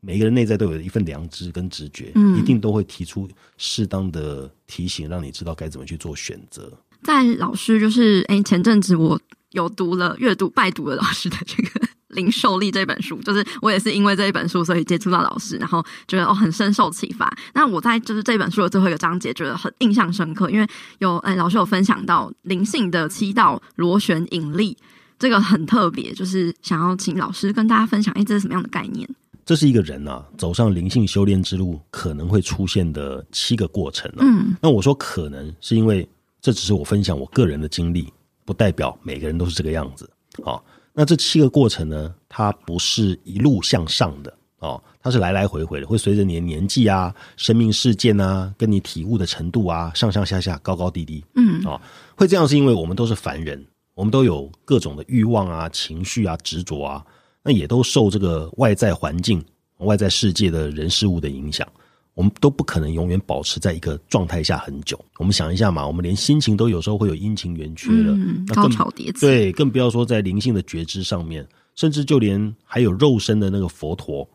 [0.02, 6.72] 每个人内在都有一份良知跟直觉，嗯，一定都会提出适当的提醒，让你知道该怎么去做选择。
[7.04, 9.20] 在老师就是，哎，前阵子我
[9.52, 11.70] 有读了阅读拜读了老师的这个
[12.10, 17.32] 《灵受力》这本书，就是我也是因为这一本书，所以接触到老师，然后觉得哦很深受启发。
[17.54, 24.76] 那我在就是这本书的最后一个章节，觉得很印象深刻，因为有哎老师有分享到灵性的七道螺旋引力，
[25.20, 29.08] 这个很特别，就是想要请老师跟大家分享，哎，这是什么样的概念？
[29.46, 34.20] 这是一个人啊，走上灵性修炼之路可能会出现的七个过程，啊。
[34.20, 36.08] 嗯，那我说可能是因为
[36.40, 38.12] 这只是我分享我个人的经历，
[38.46, 40.10] 不代表每个人都是这个样子。
[40.44, 40.62] 哦，
[40.94, 51.24] 那这七个过程呢，它不是一路向上的哦，它是来来回回的，会随着你的年纪啊、生命事件啊、跟你体悟的程度啊，上上下下、高高低低。
[51.36, 51.80] 嗯，哦，
[52.16, 57.06] 会这样是因为我们都是凡人，我们都有各种的欲望啊、情绪啊、执着啊。
[57.44, 59.44] 那也都受这个外在环境、
[59.78, 61.68] 外在世界的人事物的影响，
[62.14, 65.00] 我们都不可能永远保持在一个状态下很久。
[65.18, 69.22] 我们想一下嘛，我们连心情都有时候会有阴晴圆缺的，嗯、高潮迭起。
[69.22, 74.28] 对，更不要说在灵性的觉知上面，甚至就连还有肉身的那个佛陀，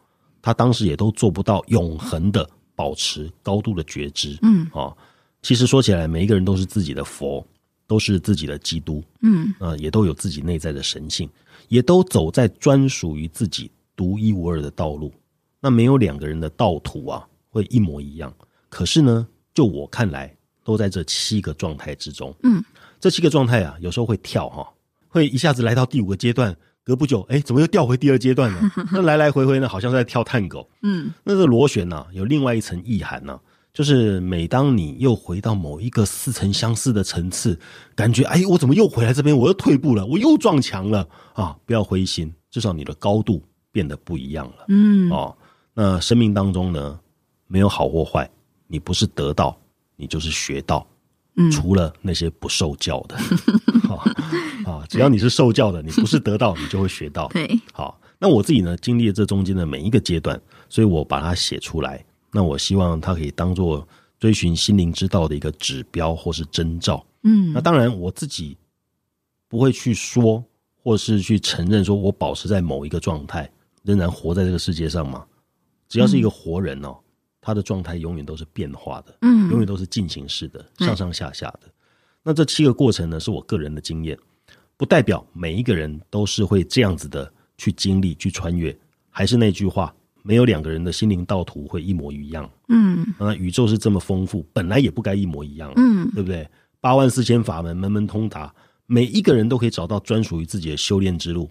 [0.42, 4.36] 他当时也都做不到永恒的保持高度的觉知。
[4.42, 4.96] 嗯，哦，
[5.42, 7.46] 其实说起来，每一个人都是自己的佛，
[7.86, 9.02] 都是自己的基督。
[9.22, 11.28] 嗯，啊，也都有自己内在的神性。
[11.68, 15.12] 也都走在专属于自己独一无二的道路，
[15.58, 18.32] 那没有两个人的道途啊会一模一样。
[18.68, 22.32] 可是呢，就我看来，都在这七个状态之中。
[22.44, 22.62] 嗯，
[23.00, 24.68] 这七个状态啊，有时候会跳哈，
[25.08, 28.70] 会一下子来到第五个阶段，隔不久，哎，怎么又掉回第二阶段呢？
[28.92, 30.70] 那来来回回呢，好像是在跳探狗。
[30.82, 33.40] 嗯，那这螺旋呢，有另外一层意涵呢。
[33.76, 37.60] 就是每当你又回到某一个似曾相识的层次，
[37.94, 39.36] 感觉哎，我怎么又回来这边？
[39.36, 41.54] 我又退步了，我又撞墙了啊！
[41.66, 44.64] 不要灰心，至少你的高度变得不一样了。
[44.68, 45.36] 嗯，哦，
[45.74, 46.98] 那生命当中呢，
[47.48, 48.26] 没有好或坏，
[48.66, 49.54] 你不是得到，
[49.96, 50.86] 你就是学到。
[51.36, 53.14] 嗯，除了那些不受教的，
[53.92, 54.00] 啊
[54.64, 57.28] 啊，只要你是受教的，你不是得到，你就会学到。
[57.36, 62.02] 对，好，那我自己呢，经历了这中间的每一个阶段，所以我把它写出来。
[62.36, 63.88] 那我希望它可以当做
[64.20, 67.02] 追寻心灵之道的一个指标或是征兆。
[67.22, 68.58] 嗯，那当然我自己
[69.48, 70.44] 不会去说，
[70.82, 73.50] 或是去承认说我保持在某一个状态，
[73.84, 75.24] 仍然活在这个世界上嘛。
[75.88, 76.94] 只要是一个活人哦，
[77.40, 81.60] 他的状态永远都是变化的，嗯，永远都是进行式的，上上下下的。
[82.22, 84.18] 那这七个过程呢，是我个人的经验，
[84.76, 88.78] 不代表每一个人都是会这样子的去经历、去穿越。
[89.08, 89.94] 还是那句话。
[90.26, 92.50] 没有两个人的心灵道途会一模一样。
[92.68, 95.72] 嗯，那宇宙是这么丰富，本来也不该一模一样。
[95.76, 96.48] 嗯，对不对？
[96.80, 98.52] 八万四千法门，门门通达，
[98.86, 101.48] 每一个人都可以找到专属于自己的修炼之路。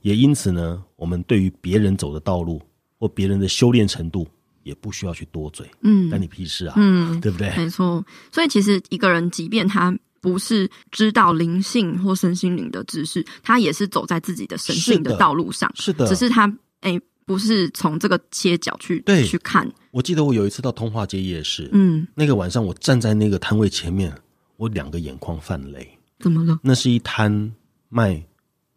[0.00, 2.62] 也因此呢，我们对于别人走的道路
[2.98, 4.26] 或别人的修炼程度，
[4.62, 5.70] 也不需要去多嘴。
[5.82, 6.74] 嗯，关你屁事啊？
[6.78, 7.54] 嗯，对不对？
[7.58, 8.02] 没错。
[8.32, 15.70] 所以其实一个人，即便他不是知道灵性或身心灵的知识，他也是走在自己的神性的道路上。
[15.74, 16.98] 是的，只是他哎。
[17.24, 19.70] 不是从这个切角去对去看。
[19.90, 24.12] 我记得我有一次到通化街夜市，嗯，那个晚上我站在那个摊位前面，
[24.56, 25.98] 我两个眼眶泛泪。
[26.20, 26.58] 怎么了？
[26.62, 27.52] 那是一摊
[27.88, 28.22] 卖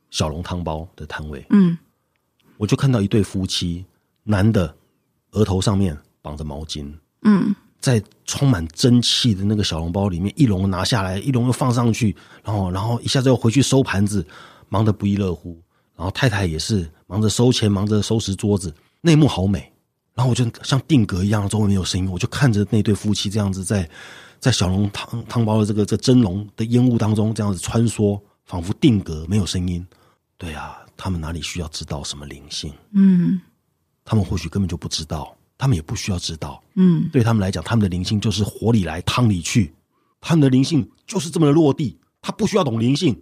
[0.10, 1.78] 小笼汤包的摊位，嗯，
[2.58, 3.86] 我就看到一对夫妻，
[4.24, 4.76] 男的
[5.32, 6.92] 额头上面绑着毛巾，
[7.24, 14.26] 嗯，在充满蒸汽的那个小笼包里面，一笼拿下来，一笼又放上去，然后然后一下子又回去收盘子，
[14.70, 15.62] 忙得不亦乐乎。
[15.96, 19.72] 然后太太也是忙着收钱，忙着收拾桌子，那幕好美。
[20.13, 23.88] 然后我就像定格一样，周围没有声音，我就看着那对夫妻这样子在
[24.39, 29.86] 在小笼汤汤包的这个这蒸笼的烟雾当中这样子穿梭，仿佛定格，没有声音。
[30.38, 32.74] 对啊，他们哪里需要知道什么灵性？
[32.93, 33.39] 嗯，
[34.04, 36.62] 他们或许根本就不知道，他们也不需要知道。
[36.76, 39.74] 嗯，对他们来讲，他们的灵性就是火里来汤里去，
[40.20, 43.22] 他们的灵性就是这么的落地，他不需要懂灵性。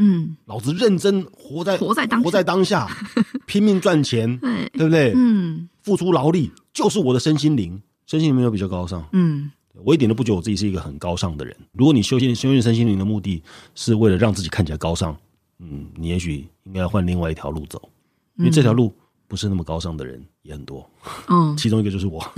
[0.00, 2.88] 嗯，老子认真活在活在当活在当下，
[3.46, 5.12] 拼命赚钱，对对不对？
[5.16, 9.04] 嗯，付出劳力就是我的身心灵，身心灵没有比较高尚。
[9.12, 9.50] 嗯，
[9.84, 11.54] 我一点都不觉得我自己是一个很高尚的人。
[11.72, 13.42] 如果你修行修炼身心灵的目的
[13.74, 15.16] 是为了让自己看起来高尚，
[15.58, 17.90] 嗯，你也许应该换另外一条路走，
[18.36, 18.94] 因为这条路
[19.26, 20.88] 不是那么高尚的人也很多。
[21.28, 22.20] 嗯， 其中一个就是我。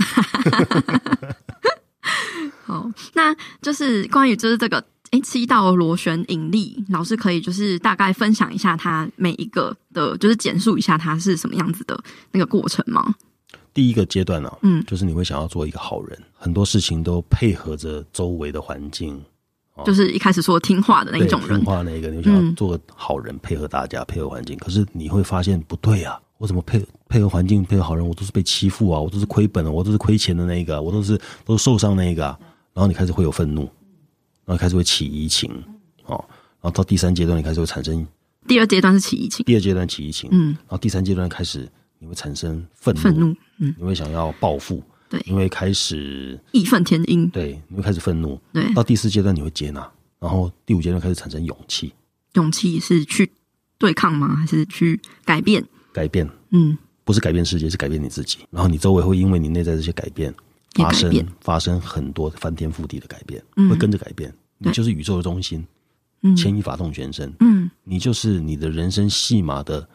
[2.65, 4.83] 好，那就是关于就是这个。
[5.11, 13.13] 哎，七道螺旋引力，老师可以就是大概分享一下它每一个的，就是简述一下它是什么样子的那个过程吗？
[13.73, 19.21] 第一个阶段啊，嗯，就是你会想要做一个好人，很多事情都配合着周围的环境，
[19.85, 24.57] 就是一开始说听话的那一种人，听话那个，你想要做个好人，配合大家，配合环境。
[24.59, 32.23] 可是你会发现不对啊，我怎么配配合环境，配合好人，我都是被欺负啊，我都是亏本啊，我都是亏钱的那一个，我都是都是受伤那一个。
[32.73, 33.69] 然后你开始会有愤怒，
[34.51, 35.49] 然后开始会起移情，
[36.03, 36.17] 哦，
[36.59, 38.05] 然后到第三阶段，你开始会产生。
[38.45, 41.65] 第二阶段是起移情，第二阶段起移情，嗯，然后第三阶段开始
[41.99, 51.93] 你会产生愤怒，愤怒，嗯，你会想要报复，对，你会开始义愤填膺，对，你会开始愤怒，对，到第四阶段你会接纳，然后第五阶段开始产生勇气，
[52.33, 53.31] 勇气是去
[53.77, 54.35] 对抗吗？
[54.35, 55.63] 还是去改变？
[55.93, 60.33] 改变，嗯，不是改变世界，是改变你自己，然后你周围会因为你内在这些改变
[60.73, 65.59] 发生发生很多翻天覆地的改变，嗯、会跟着改变，你就是宇宙的中心。
[65.59, 66.35] 嗯。
[66.35, 69.89] 牵一发动全身，嗯，你就是你的人生戏码的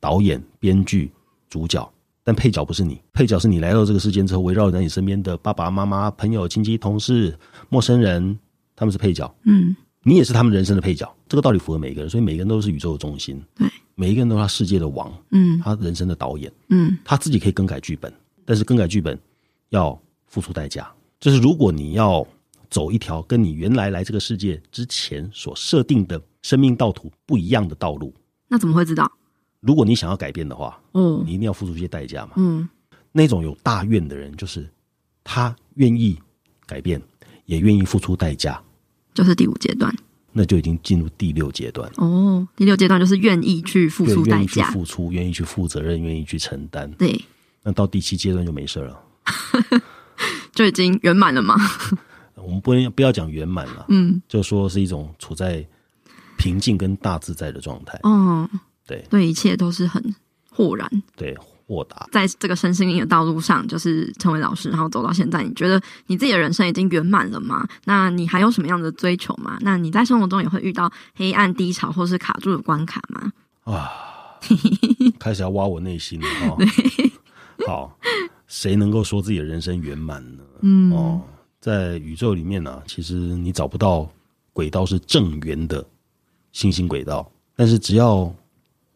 [0.00, 1.08] 导演、编剧、
[1.48, 1.88] 主角，
[2.24, 8.36] 但配角不是你，配角是你来到这个世间之后，围绕在你身边的爸爸妈妈、朋友、亲戚、同事、陌生人，
[8.74, 11.08] 他们是配角，嗯，你也是他们人生的配角。
[11.28, 18.12] 这个道理符合每一个人，所以每个人都是宇宙的中心，对，每一个人都是他世界的王，嗯，他人生的导演，嗯，他自己可以更改剧本，
[18.44, 19.16] 但是更改剧本
[19.68, 19.96] 要
[20.26, 22.26] 付出代价，就是如果你要。
[22.70, 28.14] 走一条跟你原来来这个世界之前所设定的生命道途不一样的道路，
[28.48, 29.10] 那怎么会知道？
[29.60, 32.32] 如果你想要改变的话，嗯，你一定要付出一些代价嘛。
[32.36, 32.66] 嗯，
[33.12, 34.66] 那种有大愿的人，就是
[35.22, 36.18] 他愿意
[36.64, 37.02] 改变，
[37.44, 38.62] 也愿意付出代价，
[39.12, 39.94] 就是第五阶段，
[40.32, 41.90] 那就已经进入第六阶段。
[41.96, 46.90] 哦，第六阶段就是愿意去付出代价，愿意去付出，愿意去负责任，愿意去承担。
[46.92, 47.20] 对，
[47.64, 49.02] 那到第七阶段就没事了，
[50.54, 51.56] 就已经圆满了吗？
[52.42, 55.64] 我们不能不要讲圆满了，嗯，就说是一种处在
[56.38, 58.48] 平静跟大自在的状态，嗯，
[58.86, 60.02] 对，对，一切都是很
[60.50, 62.08] 豁然，对，豁达。
[62.10, 67.68] 在这个身心灵的道路上，就是成为老师，然后走到现在，你觉得你自己的人生已经圆满了吗？
[67.84, 69.58] 那你还有什么样的追求吗？
[69.60, 73.32] 那你在生活中也会遇到黑暗低潮或是卡住的关卡吗？
[73.64, 73.90] 啊，
[75.20, 76.56] 开始要挖我内心了哦。
[77.66, 77.98] 好，
[78.46, 80.42] 谁能够说自己的人生圆满呢？
[80.62, 81.20] 嗯，哦。
[81.60, 84.08] 在宇宙里面呢、啊，其实你找不到
[84.52, 85.84] 轨道是正圆的
[86.52, 88.32] 星星轨道，但是只要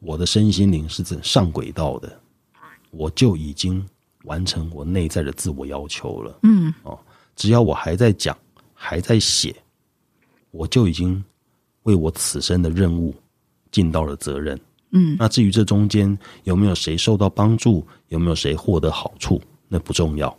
[0.01, 2.19] 我的身心灵是在上轨道的，
[2.91, 3.87] 我就已经
[4.25, 6.39] 完成我内在的自我要求了。
[6.43, 6.99] 嗯，哦，
[7.37, 8.37] 只要我还在讲，
[8.73, 9.55] 还在写，
[10.51, 11.23] 我就已经
[11.83, 13.15] 为我此生的任务
[13.71, 14.59] 尽到了责任。
[14.93, 20.35] 嗯，那至于这中间有没有谁受到帮助，有没有谁获得好处，那不重要。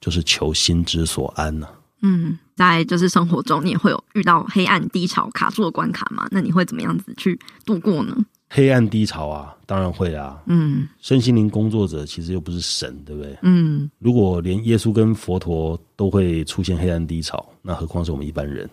[0.00, 1.72] 就是求心之所安呢、啊。
[2.02, 6.28] 嗯，在就是生活中，你也会有遇到黑暗低潮卡住的关卡吗？
[6.30, 8.16] 那你会怎么样子去度过呢？
[8.50, 10.40] 黑暗低潮啊，当然会啊。
[10.46, 13.36] 嗯，身心灵工作者其实又不是神，对不对？
[13.42, 18.70] 嗯，如果连耶稣跟佛陀都会出现黑暗低潮，那何况是我们一般人？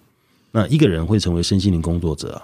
[0.52, 2.44] 那一个人会成为身心灵工作者啊，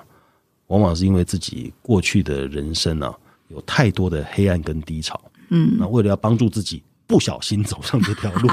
[0.67, 3.13] 往往是因为自己过去的人生啊，
[3.49, 5.21] 有太多的黑暗跟低潮。
[5.49, 6.81] 嗯，那为了要帮助自己。
[7.11, 8.47] 不小心走上这条路，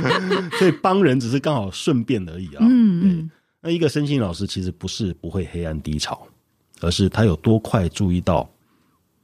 [0.58, 2.58] 所以帮人只是刚好顺便而已啊。
[2.62, 3.28] 嗯，对。
[3.60, 6.26] 那一个身心老师其实不是不会黑暗低潮，
[6.80, 8.48] 而是他有多快注意到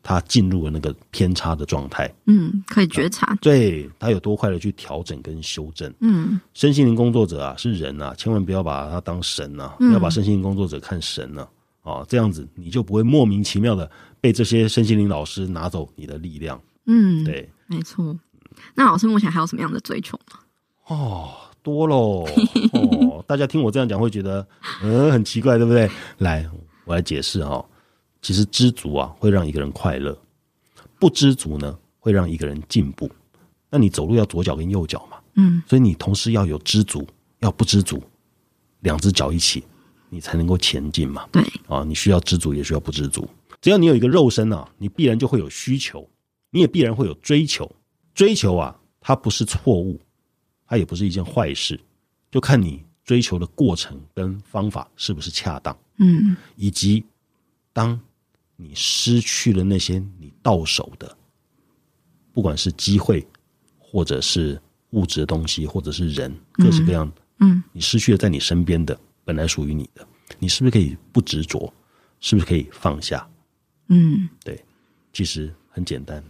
[0.03, 2.13] 他进入了那个偏差的状态。
[2.27, 3.35] 嗯，可以觉察。
[3.41, 5.91] 对，他有多快的去调整跟修正。
[6.01, 11.49] 嗯，身心灵工作者啊是人啊，千万不要把他当神啊，不要把身心灵工作者看神呢。
[11.83, 13.89] 啊，这样子你就不会莫名其妙的
[14.21, 16.61] 被这些身心灵老师拿走你的力量。
[16.87, 18.19] 嗯，对，没错。
[18.75, 20.39] 那老师目前还有什么样的追求吗？
[20.87, 21.31] 哦，
[21.63, 22.27] 多喽！
[22.75, 24.47] 哦，大家听我这样讲会觉得，
[24.83, 25.91] 嗯，很奇怪，对不对？
[26.19, 26.49] 来，
[26.85, 27.65] 我来解释哦。
[28.21, 30.13] 其实知足啊，会让一个人快乐；
[30.99, 33.11] 不知足呢，会让一个人进步。
[33.71, 37.07] 那你走路要左脚跟右脚嘛，嗯，所以你同时要有知足，
[37.41, 38.03] 要不知足，
[38.81, 39.65] 两只脚一起，
[40.11, 41.27] 你才能够前进嘛。
[41.33, 43.29] 对，啊，你需要知足，也需要不知足。
[43.61, 46.09] 只要你有一个肉身啊，你必然就会有需求，
[46.51, 47.71] 你也必然会有追求。
[48.15, 50.01] 追求啊，它不是错误，
[50.67, 51.79] 它也不是一件坏事，
[52.31, 57.05] 就看你追求的过程跟方法是不是恰当，嗯，以及
[57.73, 58.01] 当
[58.57, 61.17] 你失去了那些你到手的，
[62.33, 63.27] 不管是机会，
[63.79, 64.61] 或者是
[64.91, 70.07] 物质的东西，或者是人，各式各样，嗯，你失去了在你身边的本来属于你的，
[70.39, 71.73] 你是不是可以不执着？
[72.21, 73.29] 是不是可以放下？
[73.89, 74.65] 嗯，对，
[75.13, 76.25] 其实很简单。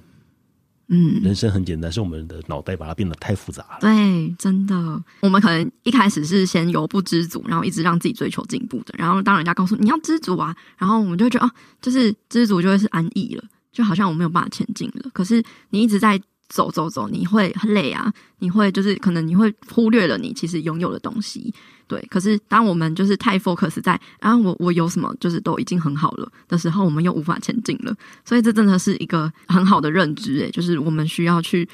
[0.88, 3.78] 嗯，人生很简单，是我们的脑袋把它变得太复杂了。
[3.80, 8.94] 对，真的，我们可能一开始是先由不知足，然后一直让自己追求进步的。
[8.98, 15.10] 然后当人家告诉你要知足啊，然后我们就会觉得哦，就是知足就会是安逸了，就好像我没有办法前进了。
[15.12, 21.52] 可是你一直在走走走，你会很累啊，你会就是可能你会忽略了你其实拥有的东西。
[21.86, 27.94] 对，可是当我们就是太 focus 在啊，我我有什么就是都已经很好了的时候，我们又无法前进了。
[28.24, 31.68] 所以这真的是一个很好的认知，诶，就是我们需要去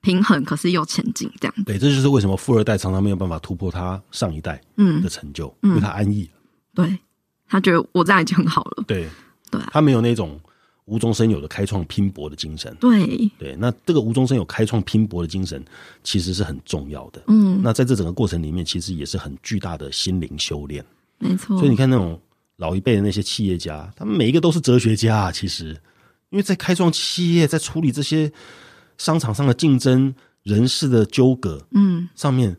[0.00, 1.54] 平衡，可是又前进这样。
[1.64, 6.28] 对，这就是为什么富二代常常没有办法突破他上一代嗯的成就，嗯，因为他安逸。
[6.74, 6.98] 对，
[7.48, 8.84] 他觉得我这样已经很好了。
[8.86, 9.08] 对，
[9.50, 10.40] 对啊，他没有那种。
[10.92, 15.64] 无中生有的开创拼搏的精神，对对，那这个无中生有开创拼搏的精神，
[16.04, 17.22] 其实是很重要的。
[17.28, 20.84] 嗯，那在这整个过程里面，其实也是很巨大的心灵修炼。
[21.18, 22.20] 没错，所以你看那种
[22.56, 25.32] 老一辈的那些企业家，他们每一个都是哲学家啊。
[25.32, 25.68] 其实，
[26.28, 28.30] 因为在开创企业，在处理这些
[28.98, 32.54] 商场上的竞争、人事的纠葛，嗯，上面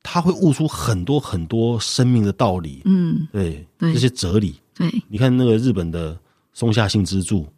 [0.00, 2.82] 他会悟出很多很多生命的道理。
[2.84, 4.54] 嗯，对，对，这些哲理。
[4.76, 6.16] 对，你看那个日本的
[6.52, 7.48] 松下幸之助。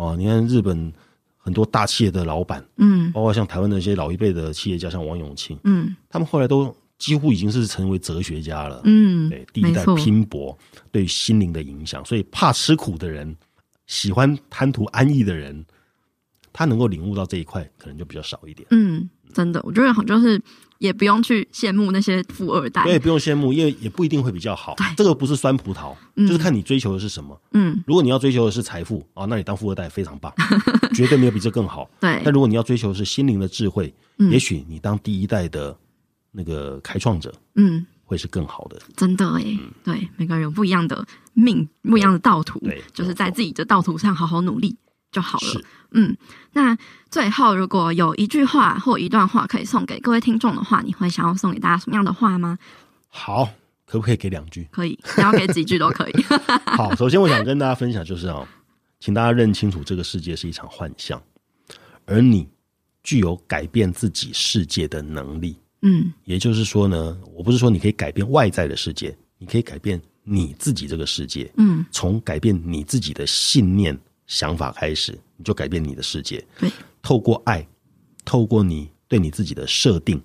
[0.00, 0.90] 哦，你看日本
[1.36, 10.56] 很多大企业的老板，嗯，包括像台湾的一些老一辈的企业家，像王永庆，嗯，他们后来都几乎已经是成为哲学家了，嗯，对，第一代拼搏
[10.90, 13.36] 对心灵的影响，所以怕吃苦的人，
[13.86, 15.62] 喜欢贪图安逸的人，
[16.50, 18.66] 他能够领悟到这一块，可能就比较少一点。
[18.70, 20.40] 嗯，真的，我觉得好就是。
[20.80, 24.74] 也不用去羡慕那些富二代，对，不用羡慕，因为也不一定会比较好。
[24.76, 27.38] 对，这个不是酸葡萄，嗯，就是看你追求的是什么。
[27.52, 30.32] 嗯，如果你要追求的是财富啊，那你当富二代非常棒，
[30.96, 31.88] 绝对没有比这更好。
[32.00, 35.76] 对，但如果你要追求的是心灵的智慧，嗯，也许你当第一代的
[36.32, 38.80] 那个开创者，嗯，会是更好的。
[38.96, 44.74] 真的哎，嗯，对，每个人有不一样的命，不一样的道途，对，就是在自己的道途上好好努力
[45.12, 45.60] 就好了。
[45.92, 46.16] 嗯，
[46.52, 46.76] 那
[47.10, 52.58] 最后如果有一句话或一段话可以送给各位听众的话，你会想要送给大家什么样的话吗？
[53.08, 53.48] 好，
[53.86, 54.68] 可不可以给两句？
[54.70, 56.12] 可以，想要给几句都可以。
[56.64, 58.46] 好，首先我想跟大家分享就是啊，
[59.00, 61.20] 请大家认清楚，这个世界是一场幻象，
[62.06, 62.48] 而你
[63.02, 65.56] 具有改变自己世界的能力。
[65.82, 71.50] 嗯，也就是说呢，我不是说你可以改变外在的世界，你可以改变你自己这个世界。
[71.56, 73.98] 嗯，从改变你自己的信念。
[74.30, 76.46] 想法开始，你就改变你的世界。
[76.56, 76.70] 对，
[77.02, 77.66] 透过爱，
[78.24, 80.22] 透过你对你自己的设定，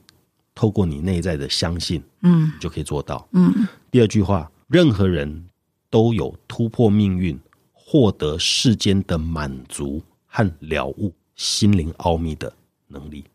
[0.54, 3.28] 透过你内在的相信，嗯，你就可以做到。
[3.32, 5.46] 嗯，第二句话，任何人
[5.90, 7.40] 都有突破命运、
[7.74, 12.54] 获得世间的满足和了悟心灵奥秘的
[12.90, 13.26] 能力。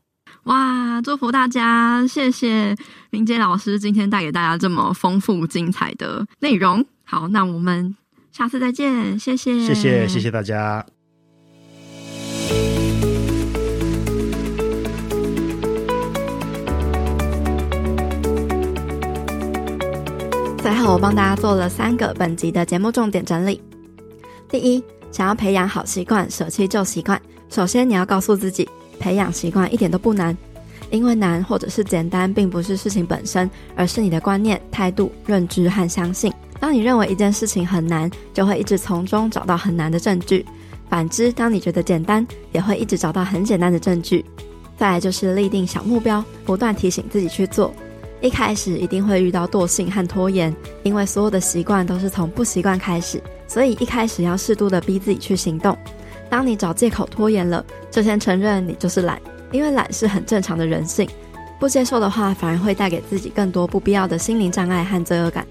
[0.44, 2.06] 哇，祝福大家！
[2.06, 2.76] 谢谢
[3.10, 6.86] 明杰老师今天带给大家这么丰富精彩的内容。
[7.02, 7.96] 好，那我们。
[8.32, 10.86] 下次再见，谢谢，谢谢，谢谢大家。
[20.58, 23.60] 最后，我帮大家做了三个本集的节目重点整理。
[24.48, 28.68] 第一，想要培养好习惯，舍弃旧习惯，首先你要告诉自己，
[29.00, 30.36] 培养习惯一点都不难，
[30.90, 36.32] 因为难或者是简单，并不是事情本身，而是你的观念、态度、认知和相信。
[36.60, 40.44] 当你认为一件事情很难，就会一直从中找到很难的证据；
[40.88, 44.24] 反之，当你觉得简单，也会一直找到很简单的证据。
[44.76, 47.72] 再来就是立定小目标，不断提醒自己去做。
[48.20, 55.76] 一开始一定会遇到惰性和拖延，因为所有的习惯都是从不习惯开始，所以一开始要适度的逼自己去行动。
[56.28, 59.18] 当你找借口拖延了，就先承认你就是懒，
[59.52, 61.08] 因为懒是很正常的人性。
[61.58, 65.46] 不接受的话，反而会带给自己更多不必要的心灵障碍和罪恶感。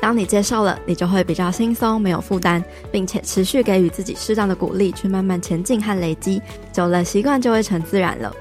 [0.00, 6.42] 当你接受了，你就会比较轻松，没有负担，并且持续给予自己适当的鼓励，去慢慢前进和累积，
[6.72, 8.34] 久了习惯就会成自然了。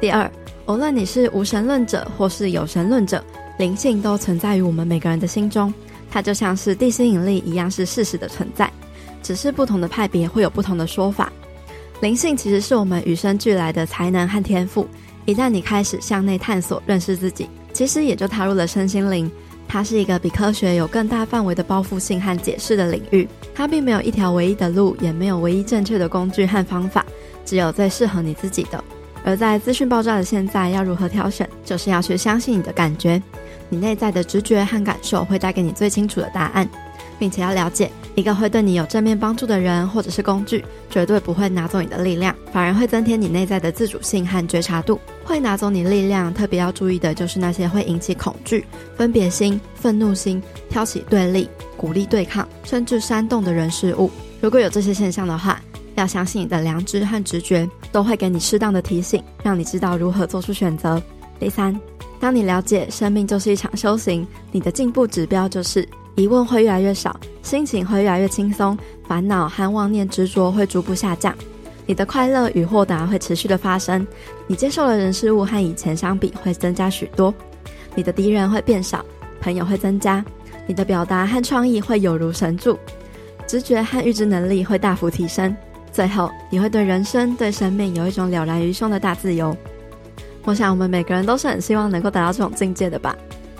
[0.00, 0.30] 第二，
[0.66, 3.22] 无论你是无神论者或是有神论者，
[3.58, 5.72] 灵性都存在于我们每个人的心中，
[6.10, 8.70] 它就像是地心引力一样是事实的存在，
[9.22, 11.30] 只是不同的派别会有不同的说法。
[12.00, 14.86] 灵性其实是我们与生俱来的才能和天赋，
[15.26, 19.30] 一旦你开始向内探索认识自己，其实也就踏入了身心灵。
[19.68, 27.04] 它是一个比科学有更大范围的包覆性和解释的领域，它并没有一条唯一的路，也没有唯一正确的工具和方法，
[27.44, 28.82] 只有最适合你自己的。
[29.24, 33.22] 而在资讯爆炸的现在，要如何挑选，就是要去相信你的感觉，
[33.68, 36.66] 你内在的直觉和感受会带给你最清楚的答案。
[37.18, 45.00] 并且要了解，一个会对你有正面帮助的人或者是工具，绝对不会拿走你的力量，反而会增添你内在的自主性和觉察度。
[45.24, 48.64] 会拿走你力量，特别要注意的就是那些会引起恐惧、
[48.96, 54.10] 分别心、愤怒心、挑起对立、鼓励对抗，甚至煽动的人事物。
[54.40, 55.60] 如果有这些现象的话，
[55.96, 61.02] 要相信你的良知和直觉都会给你适当的提醒，让你知道如何做出选择。
[61.38, 61.78] 第三，
[62.18, 65.86] 当你了解生命就是一场修行，你的进步指标就是。
[66.18, 71.32] 疑问会越来越少，心情会越来越轻松，烦恼和妄念执着会逐步下降。
[71.86, 74.04] 你的快乐与豁达会持续的发生，
[74.48, 77.32] 你接受的人事物和以前相比会增加许多，
[77.94, 79.04] 你的敌人会变少，
[79.40, 80.24] 朋友会增加，
[80.66, 82.76] 你的表达和创意会有如神助，
[83.46, 85.56] 直觉和预知能力会大幅提升，
[85.92, 89.56] 最后你会对人生、对生命有一种了然于胸的大自由。
[90.44, 93.16] 我想我们每个人都是很希望能够达到这种境界的吧。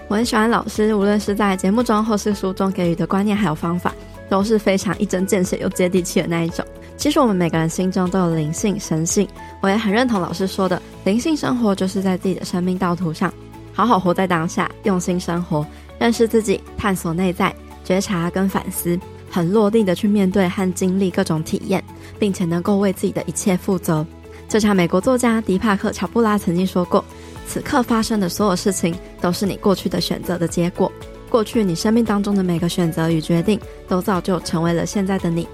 [0.09, 3.95] 我很喜欢老师，无论是在节目中或是书中给予的观念还有方法，
[4.31, 6.65] 都是非常一针见血又接地气的那一种。
[6.97, 9.29] 其实我们每个人心中都有灵性、神性，
[9.61, 13.33] 我也很认同老师说的，灵性生活就是在自己的生命道途上，
[13.75, 15.65] 好好活在当下，用心生活，
[15.99, 17.55] 认识自己，探索内在，
[17.85, 18.99] 觉察跟反思，
[19.31, 21.85] 很落地的去面对和经历各种体验，
[22.19, 24.05] 并且能够为自己的一切负责。
[24.49, 27.05] 就像美国作家迪帕克·乔布拉曾经说过
[27.49, 30.93] ：“此刻发生的所有事情，都是你过去的选择的结果。
[31.31, 35.49] 过去你生命当中的每个选择与决定，都造就成为了现在的你。”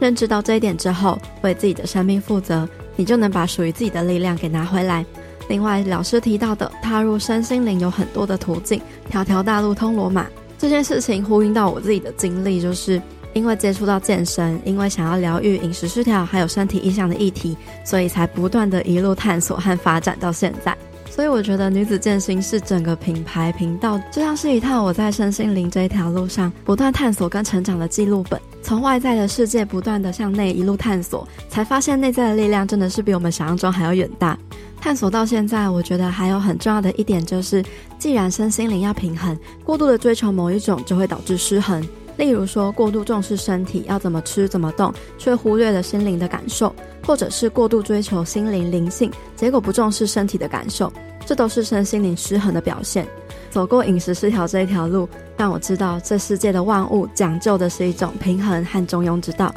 [0.00, 2.66] 认知到这一点之后，为自己的生命负责，
[2.96, 5.04] 你就能把属于自己的力量给拿回来。
[5.48, 8.80] 另外，老师提到的踏入身心灵有很多的途径，
[9.10, 10.26] 条条大路通罗马
[10.58, 13.00] 这件事情呼应到我自己的经历，就是
[13.34, 20.76] 因为接触到健身，因为想要疗愈饮食失调还有身体意向的议题，所以才不断的一路探索和发展到现在。
[21.14, 28.40] 所以我觉得女子健心是整个品牌频道，就像是一套我在身心灵这一条路上不断探索跟成长的记录本。
[28.64, 34.36] 从外在的世界不断的向内一路探索，才发现内在的力量真的是比我们想象中还要远大。
[34.80, 37.64] 探索到现在，我觉得还有很重要的一点就是，
[37.96, 41.80] 既然身心灵要平衡，过度的追求某一种就会导致失衡。
[42.16, 50.92] 例如说，过度重视身体要怎么吃怎么动，却忽略了心灵的感受，或者是过度追求心灵灵性，结果不重视身体的感受，
[51.26, 53.06] 这都是身心灵失衡的表现。
[53.50, 59.54] 走过饮食失调这一条路，让我知道这世界的万物讲究的是一种平衡和中庸之道，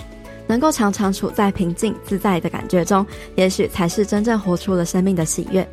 [0.47, 3.05] 能够常常处在平静自在的感觉中，
[3.35, 5.67] 也许才是真正活出了生命的喜悦。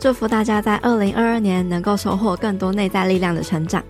[0.00, 3.82] 祝福大家在二零二二年能够收获更多内在力量的成长。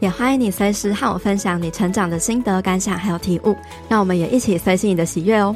[0.00, 3.56] 也欢迎你随时和我分享你成长的心得感想还有体悟，
[3.88, 5.54] 让我们也一起随喜你的喜悦哦。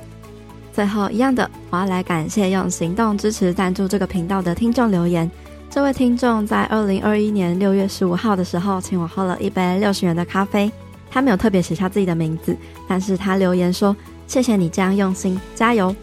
[0.73, 5.31] 最后一样的，我要来感谢用行动支持赞助这个频道的听众留言。
[5.71, 10.71] 这位听众在二零二一年六月十五号的时候，请我喝了一杯六十元的咖啡。
[11.09, 12.57] 他没有特别写下自己的名字，
[12.89, 13.95] 但是他留言说
[14.27, 15.95] ：“谢谢你这样用心，加油。”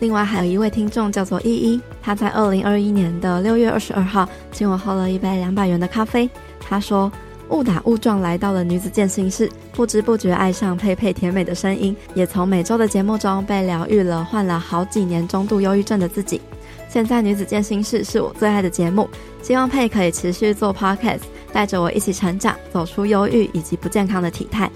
[0.00, 6.30] 另外还有一位听众叫做依依，他在二零二一年的六月二十二号，请我喝了一杯两百元的咖啡。
[6.58, 7.12] 他说。
[7.50, 16.40] 误打误撞来到了女子健心室，不知不觉爱上佩佩甜美的声音，也从每周的节目中被疗愈了，患了好几年中度忧郁症的自己。
[16.88, 19.08] 现在女子健心室是我最爱的节目，
[19.42, 21.22] 希望佩可以持续做 podcast，
[21.52, 24.70] 带着我一起成长，走出忧郁以及不健康的体态。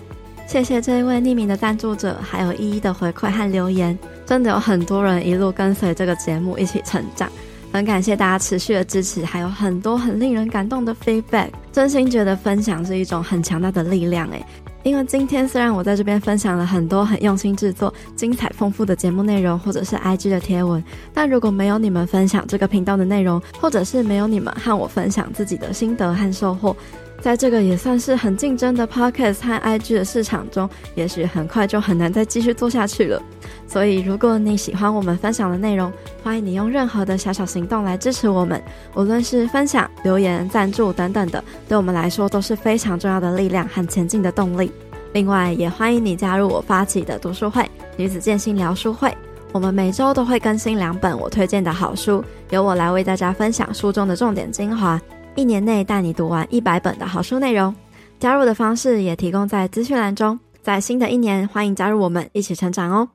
[0.47, 3.97] 谢谢这一位匿名的赞助者，还有一一的回馈和留言，
[4.27, 7.31] 真的有很多人一路跟随这个节目一起成长。
[7.73, 11.49] 很感谢大家持续的支持，还有很多很令人感动的 feedback。
[11.71, 14.45] 真心觉得分享是一种很强大的力量诶，
[14.83, 26.75] 因为今天虽然我在这边分享了很多很用心制作、精彩丰富的节目内容，或者是 IG 的贴文，但如果没有你们分享这个频道的内容，或者是没有你们和我分享自己的心得和收获。
[27.21, 33.21] 在这个也算是很竞争的 Podcast 和 IG 的市场中，也许很快就很难再继续做下去了。
[33.66, 35.93] 所以，如果你喜欢我们分享的内容，
[36.23, 38.62] 欢迎你用任何的小小行动来支持我们，
[38.95, 44.71] 无论是分享、留言、赞助等等的，对我们来说都是非常重要的力量和前进的动力。
[45.12, 49.12] 另外，也欢迎你加入我发起的读书会——女子健心聊书会。
[49.51, 55.01] 我们每周都会更新两本我推荐的好书，由我来为大家分享书中的重点精华。
[55.39, 57.72] 一年内带你读完一百本的好书内容，
[58.18, 60.36] 加入的方式也提供在资讯栏中。
[60.62, 63.09] 在新的一年，欢迎加入我们一起成长哦。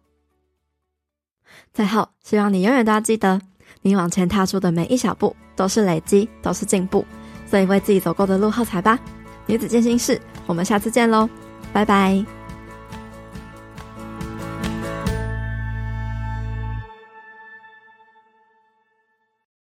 [1.74, 3.42] 最后，希望你永远都要记得，
[3.82, 7.04] 你往前踏出的每一小步都是累积，都是进步。
[7.46, 8.98] 所以为自己走过的路喝彩吧。
[9.46, 11.30] 女子健心室，我们下次见喽，
[11.74, 12.43] 拜拜。